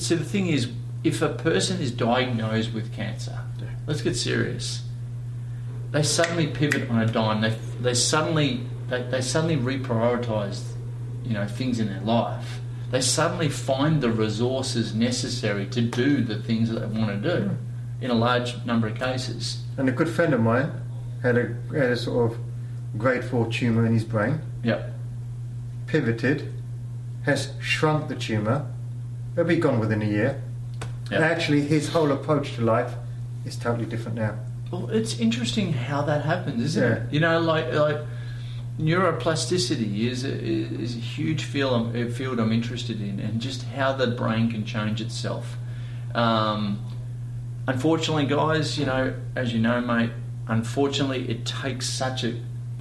so 0.00 0.16
the 0.16 0.24
thing 0.24 0.48
is, 0.48 0.68
if 1.04 1.22
a 1.22 1.30
person 1.30 1.80
is 1.80 1.90
diagnosed 1.90 2.72
with 2.74 2.92
cancer, 2.92 3.38
Yeah. 3.60 3.66
let's 3.86 4.02
get 4.02 4.16
serious. 4.16 4.82
They 5.92 6.02
suddenly 6.02 6.48
pivot 6.48 6.90
on 6.90 7.00
a 7.00 7.06
dime. 7.06 7.40
They 7.40 7.56
they 7.80 7.94
suddenly 7.94 8.60
they, 8.88 9.02
they 9.04 9.20
suddenly 9.20 9.56
reprioritize, 9.56 10.62
you 11.24 11.32
know, 11.34 11.46
things 11.46 11.78
in 11.80 11.86
their 11.86 12.00
life. 12.00 12.60
They 12.90 13.00
suddenly 13.00 13.48
find 13.48 14.00
the 14.02 14.10
resources 14.10 14.94
necessary 14.94 15.66
to 15.66 15.80
do 15.80 16.22
the 16.22 16.36
things 16.42 16.70
that 16.70 16.80
they 16.80 16.98
want 17.00 17.22
to 17.22 17.36
do. 17.36 17.44
Hmm. 17.48 17.54
In 18.04 18.10
a 18.10 18.14
large 18.14 18.62
number 18.66 18.88
of 18.88 18.96
cases, 18.96 19.62
And 19.78 19.88
a 19.88 19.92
good 19.92 20.08
friend 20.08 20.34
of 20.34 20.40
mine 20.40 20.70
had 21.22 21.38
a 21.38 21.54
had 21.72 21.90
a 21.90 21.96
sort 21.96 22.32
of 22.32 22.38
grade 22.98 23.24
four 23.24 23.46
tumour 23.50 23.84
in 23.86 23.92
his 23.92 24.04
brain, 24.04 24.40
yep, 24.62 24.92
pivoted, 25.86 26.52
has 27.24 27.52
shrunk 27.60 28.08
the 28.08 28.14
tumour. 28.16 28.66
It'll 29.32 29.44
be 29.44 29.56
gone 29.56 29.80
within 29.80 30.02
a 30.02 30.06
year. 30.06 30.42
yep. 31.10 31.20
Actually, 31.22 31.62
his 31.62 31.88
whole 31.88 32.12
approach 32.12 32.54
to 32.54 32.60
life 32.62 32.92
is 33.44 33.56
totally 33.56 33.86
different 33.86 34.16
now. 34.18 34.36
Well, 34.70 34.90
it's 34.90 35.18
interesting 35.18 35.72
how 35.72 36.02
that 36.02 36.24
happens, 36.24 36.62
isn't 36.62 36.82
Yeah. 36.82 36.96
it? 37.04 37.12
You 37.12 37.20
know, 37.20 37.40
like 37.40 37.72
like 37.72 37.98
neuroplasticity 38.80 40.08
is 40.08 40.24
a, 40.24 40.32
is 40.32 40.96
a 40.96 40.98
huge 40.98 41.44
field 41.44 41.94
I'm, 41.94 42.10
field 42.12 42.40
I'm 42.40 42.52
interested 42.52 43.00
in, 43.00 43.20
and 43.20 43.40
just 43.40 43.62
how 43.64 43.92
the 43.92 44.08
brain 44.08 44.50
can 44.50 44.64
change 44.64 45.00
itself. 45.00 45.56
Um, 46.14 46.84
unfortunately, 47.66 48.26
guys, 48.26 48.78
you 48.78 48.86
know, 48.86 49.14
as 49.36 49.52
you 49.52 49.60
know, 49.60 49.80
mate, 49.80 50.10
unfortunately, 50.48 51.28
it 51.28 51.44
takes 51.44 51.88
such 51.88 52.24
a 52.24 52.34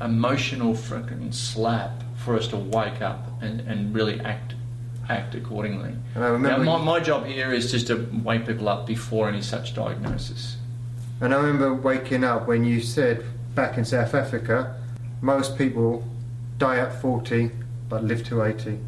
emotional 0.03 0.73
freaking 0.73 1.33
slap 1.33 2.03
for 2.17 2.35
us 2.35 2.47
to 2.49 2.57
wake 2.57 3.01
up 3.01 3.25
and, 3.41 3.61
and 3.61 3.93
really 3.93 4.19
act 4.21 4.55
act 5.09 5.35
accordingly. 5.35 5.93
And 6.15 6.23
I 6.23 6.27
remember- 6.27 6.63
now, 6.63 6.77
my, 6.77 6.83
my 6.83 6.99
job 7.01 7.25
here 7.25 7.51
is 7.51 7.71
just 7.71 7.87
to 7.87 8.09
wake 8.23 8.47
people 8.47 8.69
up 8.69 8.87
before 8.87 9.27
any 9.27 9.41
such 9.41 9.73
diagnosis. 9.73 10.55
And 11.19 11.33
I 11.33 11.37
remember 11.37 11.73
waking 11.73 12.23
up 12.23 12.47
when 12.47 12.63
you 12.63 12.79
said 12.79 13.25
back 13.53 13.77
in 13.77 13.83
South 13.83 14.13
Africa, 14.13 14.75
most 15.21 15.57
people 15.57 16.07
die 16.57 16.77
at 16.77 17.01
40 17.01 17.51
but 17.89 18.03
live 18.03 18.23
to 18.25 18.43
80. 18.43 18.79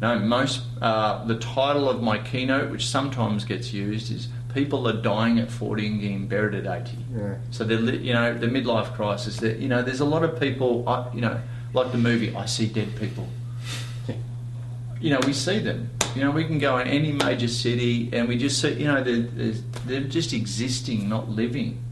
No, 0.00 0.18
most 0.18 0.62
uh, 0.82 1.24
the 1.24 1.38
title 1.38 1.88
of 1.88 2.02
my 2.02 2.18
keynote, 2.18 2.70
which 2.70 2.86
sometimes 2.86 3.44
gets 3.44 3.72
used, 3.72 4.12
is 4.12 4.28
"People 4.56 4.88
are 4.88 5.00
dying 5.14 5.38
at 5.38 5.50
40 5.50 5.86
and 5.86 6.00
getting 6.00 6.26
buried 6.26 6.54
at 6.54 6.66
80." 6.66 6.96
Yeah. 7.14 7.34
So 7.50 7.64
the 7.64 7.76
li- 7.76 7.98
you 7.98 8.14
know 8.14 8.32
the 8.32 8.46
midlife 8.46 8.94
crisis. 8.94 9.36
That 9.36 9.58
you 9.58 9.68
know, 9.68 9.82
there's 9.82 10.00
a 10.00 10.10
lot 10.14 10.22
of 10.24 10.40
people. 10.40 10.88
I, 10.88 11.06
you 11.14 11.20
know, 11.20 11.38
like 11.74 11.92
the 11.92 11.98
movie, 11.98 12.34
I 12.34 12.46
see 12.46 12.66
dead 12.66 12.96
people. 12.96 13.28
You 14.98 15.10
know, 15.10 15.20
we 15.26 15.34
see 15.34 15.58
them. 15.58 15.90
You 16.14 16.22
know, 16.24 16.30
we 16.30 16.46
can 16.46 16.58
go 16.58 16.78
in 16.78 16.88
any 16.88 17.12
major 17.12 17.48
city 17.48 18.08
and 18.14 18.26
we 18.26 18.38
just 18.38 18.62
see. 18.62 18.72
You 18.72 18.86
know, 18.86 19.04
they're, 19.04 19.28
they're, 19.38 19.60
they're 19.84 20.08
just 20.08 20.32
existing, 20.32 21.06
not 21.06 21.28
living. 21.28 21.84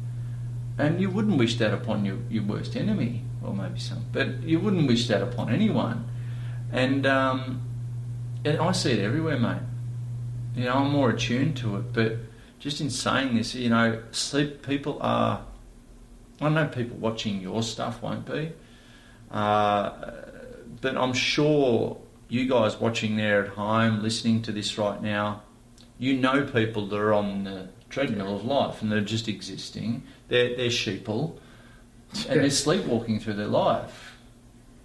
And 0.79 0.99
you 1.03 1.11
wouldn't 1.11 1.37
wish 1.37 1.59
that 1.59 1.75
upon 1.75 2.07
your, 2.07 2.17
your 2.31 2.45
worst 2.45 2.77
enemy, 2.77 3.23
or 3.45 3.53
maybe 3.53 3.79
some, 3.79 4.07
but 4.11 4.43
you 4.43 4.59
wouldn't 4.59 4.89
wish 4.89 5.07
that 5.09 5.21
upon 5.21 5.53
anyone. 5.53 6.09
And 6.73 7.07
um, 7.07 7.61
and 8.45 8.59
I 8.59 8.73
see 8.73 8.93
it 8.93 9.01
everywhere, 9.01 9.39
mate. 9.39 9.63
You 10.57 10.65
know, 10.65 10.75
I'm 10.75 10.91
more 10.91 11.11
attuned 11.11 11.57
to 11.59 11.77
it. 11.77 11.93
But 11.93 12.17
just 12.65 12.81
in 12.81 12.89
saying 12.89 13.35
this, 13.37 13.55
you 13.55 13.69
know, 13.69 14.03
sleep 14.11 14.67
people 14.67 14.97
are. 15.03 15.45
I 16.41 16.49
know 16.49 16.67
people 16.67 16.97
watching 16.97 17.43
your 17.43 17.63
stuff 17.63 18.01
won't 18.01 18.25
be, 18.25 18.53
uh, 19.31 19.93
but 20.81 20.97
I'm 20.97 21.13
sure 21.13 21.99
you 22.31 22.49
guys 22.49 22.81
watching 22.81 23.17
there 23.17 23.45
at 23.45 23.51
home, 23.51 24.03
listening 24.03 24.41
to 24.43 24.53
this 24.53 24.79
right 24.79 25.01
now, 25.03 25.43
you 25.99 26.17
know 26.17 26.47
people 26.47 26.87
that 26.87 26.97
are 26.97 27.13
on 27.13 27.45
the 27.45 27.69
treadmill 27.91 28.35
of 28.35 28.47
life 28.47 28.81
and 28.81 28.91
they're 28.91 29.03
just 29.03 29.29
existing. 29.29 30.03
They're 30.29 30.57
they're 30.57 30.71
sheeple, 30.71 31.37
and 32.31 32.41
they're 32.41 32.49
sleepwalking 32.49 33.21
through 33.21 33.35
their 33.35 33.47
life. 33.47 34.17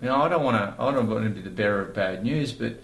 You 0.02 0.10
know, 0.10 0.22
I 0.22 0.28
don't 0.28 0.44
want 0.44 0.58
to. 0.58 0.84
I 0.84 0.92
don't 0.92 1.10
want 1.10 1.24
to 1.24 1.30
be 1.30 1.40
the 1.40 1.50
bearer 1.50 1.84
of 1.84 1.94
bad 1.94 2.26
news, 2.26 2.52
but 2.52 2.82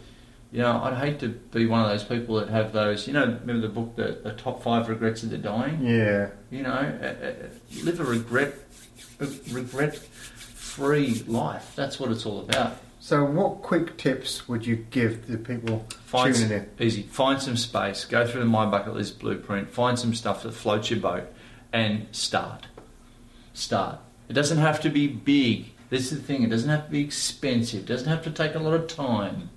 You 0.52 0.62
know, 0.62 0.82
I'd 0.84 0.98
hate 0.98 1.20
to 1.20 1.30
be 1.30 1.66
one 1.66 1.82
of 1.82 1.90
those 1.90 2.04
people 2.04 2.36
that 2.36 2.50
have 2.50 2.72
those. 2.72 3.08
You 3.08 3.14
know, 3.14 3.26
remember 3.26 3.68
the 3.68 3.74
book, 3.74 3.96
the, 3.96 4.20
the 4.24 4.34
top 4.34 4.64
five 4.64 4.88
regrets 4.88 5.24
of 5.24 5.30
the 5.30 5.38
dying. 5.38 5.86
Yeah. 5.86 6.30
You 6.50 6.64
know, 6.64 6.72
uh, 6.72 7.06
uh, 7.06 7.34
live 7.84 8.00
a 8.00 8.06
regret, 8.06 8.54
regret 9.52 9.98
free 9.98 11.24
life. 11.28 11.74
That's 11.76 12.00
what 12.00 12.12
it's 12.12 12.26
all 12.26 12.42
about. 12.42 12.78
So, 13.00 13.24
what 13.24 13.62
quick 13.62 13.98
tips 13.98 14.48
would 14.48 14.66
you 14.66 14.78
give 14.78 15.28
the 15.28 15.38
people 15.38 15.86
Find 16.06 16.34
tuning 16.34 16.50
some, 16.50 16.58
in? 16.58 16.70
easy. 16.80 17.04
Find 17.04 17.42
some 17.42 17.56
space. 17.58 18.04
Go 18.06 18.26
through 18.26 18.40
the 18.40 18.48
My 18.48 18.66
Bucket 18.66 18.96
List 18.96 19.20
blueprint. 19.20 19.70
Find 19.70 20.00
some 20.00 20.14
stuff 20.16 20.44
that 20.44 20.54
floats 20.54 20.90
your 20.90 21.00
boat, 21.00 21.32
and 21.72 22.08
start. 22.12 22.66
Start. 23.54 24.00
It 24.28 24.34
doesn't 24.34 24.58
have 24.58 24.82
to 24.82 24.90
be 24.90 25.08
big. 25.08 25.72
This 25.90 26.12
is 26.12 26.20
the 26.20 26.24
thing. 26.26 26.44
It 26.44 26.50
doesn't 26.50 26.70
have 26.70 26.86
to 26.86 26.92
be 26.92 27.04
expensive. 27.04 27.82
It 27.82 27.86
doesn't 27.86 28.08
have 28.08 28.24
to 28.24 28.32
take 28.32 28.56
a 28.56 28.60
lot 28.60 28.74
of 28.74 28.88
time. 28.88 29.50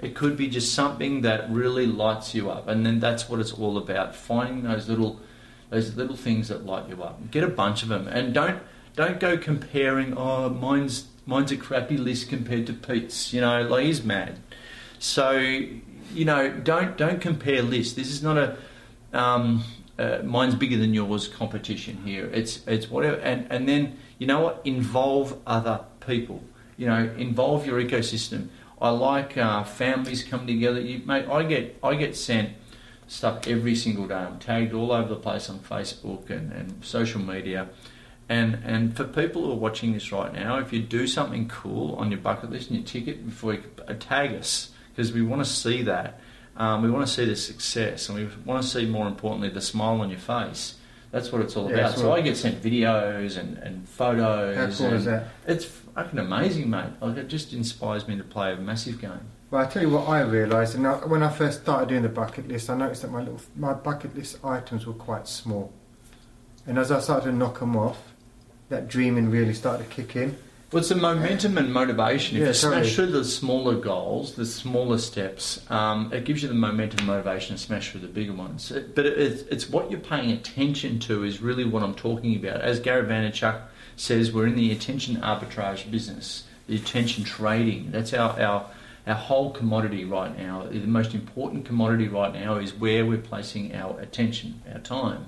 It 0.00 0.14
could 0.14 0.36
be 0.36 0.48
just 0.48 0.74
something 0.74 1.22
that 1.22 1.50
really 1.50 1.86
lights 1.86 2.34
you 2.34 2.50
up, 2.50 2.68
and 2.68 2.84
then 2.84 3.00
that's 3.00 3.28
what 3.28 3.40
it's 3.40 3.52
all 3.52 3.78
about. 3.78 4.14
Finding 4.14 4.62
those 4.64 4.88
little, 4.88 5.20
those 5.70 5.96
little 5.96 6.16
things 6.16 6.48
that 6.48 6.66
light 6.66 6.88
you 6.88 7.02
up. 7.02 7.30
Get 7.30 7.42
a 7.42 7.48
bunch 7.48 7.82
of 7.82 7.88
them, 7.88 8.06
and 8.08 8.34
don't 8.34 8.60
don't 8.94 9.18
go 9.20 9.38
comparing. 9.38 10.16
Oh, 10.16 10.50
mine's 10.50 11.06
mine's 11.24 11.52
a 11.52 11.56
crappy 11.56 11.96
list 11.96 12.28
compared 12.28 12.66
to 12.66 12.72
Pete's. 12.72 13.32
You 13.32 13.40
know, 13.40 13.62
like 13.62 13.84
he's 13.84 14.02
mad. 14.02 14.38
So, 14.98 15.30
you 15.30 16.24
know, 16.24 16.50
don't 16.50 16.96
don't 16.96 17.20
compare 17.20 17.62
lists. 17.62 17.94
This 17.94 18.08
is 18.08 18.22
not 18.22 18.36
a 18.36 18.56
um, 19.12 19.64
uh, 19.98 20.18
mine's 20.24 20.54
bigger 20.54 20.76
than 20.76 20.94
yours 20.94 21.28
competition 21.28 21.98
here. 22.04 22.26
It's 22.32 22.66
it's 22.66 22.90
whatever, 22.90 23.16
and 23.16 23.46
and 23.50 23.68
then 23.68 23.96
you 24.18 24.26
know 24.26 24.40
what? 24.40 24.60
Involve 24.64 25.38
other 25.46 25.84
people. 26.00 26.42
You 26.76 26.86
know, 26.86 27.10
involve 27.16 27.66
your 27.66 27.82
ecosystem. 27.82 28.48
I 28.80 28.90
like 28.90 29.36
uh, 29.36 29.64
families 29.64 30.22
coming 30.22 30.46
together. 30.46 30.80
You, 30.80 31.00
mate, 31.06 31.26
I 31.28 31.42
get 31.44 31.78
I 31.82 31.94
get 31.94 32.16
sent 32.16 32.50
stuff 33.08 33.46
every 33.46 33.74
single 33.74 34.06
day. 34.06 34.14
I'm 34.14 34.38
tagged 34.38 34.74
all 34.74 34.92
over 34.92 35.08
the 35.08 35.16
place 35.16 35.48
on 35.48 35.60
Facebook 35.60 36.30
and, 36.30 36.52
and 36.52 36.84
social 36.84 37.20
media. 37.20 37.68
And 38.28 38.58
and 38.64 38.96
for 38.96 39.04
people 39.04 39.44
who 39.44 39.52
are 39.52 39.56
watching 39.56 39.92
this 39.92 40.12
right 40.12 40.32
now, 40.32 40.58
if 40.58 40.72
you 40.72 40.82
do 40.82 41.06
something 41.06 41.48
cool 41.48 41.94
on 41.96 42.10
your 42.10 42.20
bucket 42.20 42.50
list 42.50 42.70
and 42.70 42.78
you 42.78 42.84
tick 42.84 43.08
it 43.08 43.24
before 43.24 43.54
you 43.54 43.62
tag 43.98 44.34
us 44.34 44.70
because 44.90 45.12
we 45.12 45.22
want 45.22 45.44
to 45.44 45.50
see 45.50 45.82
that. 45.82 46.20
Um, 46.56 46.82
we 46.82 46.90
want 46.90 47.06
to 47.06 47.12
see 47.12 47.26
the 47.26 47.36
success, 47.36 48.08
and 48.08 48.18
we 48.18 48.28
want 48.46 48.62
to 48.62 48.68
see 48.68 48.86
more 48.86 49.06
importantly 49.06 49.50
the 49.50 49.60
smile 49.60 50.00
on 50.00 50.08
your 50.08 50.18
face. 50.18 50.76
That's 51.10 51.32
what 51.32 51.40
it's 51.42 51.56
all 51.56 51.70
Yeah, 51.70 51.76
about. 51.78 51.98
So 51.98 52.12
I 52.12 52.20
get 52.20 52.36
sent 52.36 52.62
videos 52.62 53.38
and, 53.38 53.56
and 53.58 53.88
photos. 53.88 54.56
How 54.56 54.70
cool 54.70 54.86
and 54.86 54.96
is 54.96 55.04
that? 55.06 55.28
It's 55.46 55.64
fucking 55.64 56.18
amazing, 56.18 56.68
mate. 56.68 56.90
Like 57.00 57.16
it 57.16 57.28
just 57.28 57.52
inspires 57.52 58.06
me 58.06 58.16
to 58.16 58.24
play 58.24 58.52
a 58.52 58.56
massive 58.56 59.00
game. 59.00 59.20
Well, 59.50 59.64
I 59.64 59.66
tell 59.66 59.82
you 59.82 59.90
what 59.90 60.08
I 60.08 60.20
realised, 60.22 60.74
and 60.74 60.86
I, 60.86 60.96
when 61.06 61.22
I 61.22 61.30
first 61.30 61.62
started 61.62 61.88
doing 61.88 62.02
the 62.02 62.08
bucket 62.08 62.48
list, 62.48 62.68
I 62.68 62.76
noticed 62.76 63.02
that 63.02 63.12
my 63.12 63.20
little 63.20 63.40
my 63.54 63.72
bucket 63.74 64.16
list 64.16 64.38
items 64.44 64.86
were 64.86 64.92
quite 64.92 65.28
small, 65.28 65.72
and 66.66 66.78
as 66.78 66.90
I 66.90 66.98
started 67.00 67.30
to 67.30 67.32
knock 67.32 67.60
them 67.60 67.76
off, 67.76 68.12
that 68.70 68.88
dreaming 68.88 69.30
really 69.30 69.54
started 69.54 69.88
to 69.88 69.94
kick 69.94 70.16
in. 70.16 70.36
Well, 70.72 70.80
it's 70.80 70.88
the 70.88 70.96
momentum 70.96 71.58
and 71.58 71.72
motivation. 71.72 72.36
If 72.36 72.40
Yeah, 72.40 72.48
you 72.48 72.54
smash 72.54 72.94
through 72.96 73.06
the 73.12 73.24
smaller 73.24 73.76
goals, 73.76 74.34
the 74.34 74.44
smaller 74.44 74.98
steps, 74.98 75.60
um, 75.70 76.12
it 76.12 76.24
gives 76.24 76.42
you 76.42 76.48
the 76.48 76.54
momentum 76.54 76.98
and 77.00 77.06
motivation 77.06 77.54
to 77.54 77.62
smash 77.62 77.92
through 77.92 78.00
the 78.00 78.08
bigger 78.08 78.32
ones. 78.32 78.72
It- 78.72 78.94
But 78.96 79.06
it, 79.06 79.16
it's, 79.18 79.42
it's 79.42 79.70
what 79.70 79.92
you're 79.92 80.00
paying 80.00 80.32
attention 80.32 80.98
to 81.00 81.22
is 81.22 81.40
really 81.40 81.64
what 81.64 81.84
I'm 81.84 81.94
talking 81.94 82.34
about. 82.34 82.62
As 82.62 82.80
Gary 82.80 83.06
Vaynerchuk 83.06 83.60
says, 83.94 84.32
we're 84.32 84.48
in 84.48 84.56
the 84.56 84.72
attention 84.72 85.16
arbitrage 85.18 85.88
business, 85.88 86.42
the 86.66 86.74
attention 86.74 87.22
trading. 87.22 87.92
That's 87.92 88.12
our, 88.12 88.38
our, 88.40 88.66
our 89.06 89.14
whole 89.14 89.52
commodity 89.52 90.04
right 90.04 90.36
now. 90.36 90.66
The 90.68 90.80
most 90.80 91.14
important 91.14 91.64
commodity 91.64 92.08
right 92.08 92.34
now 92.34 92.56
is 92.56 92.74
where 92.74 93.06
we're 93.06 93.18
placing 93.18 93.72
our 93.72 94.00
attention, 94.00 94.62
our 94.72 94.80
time. 94.80 95.26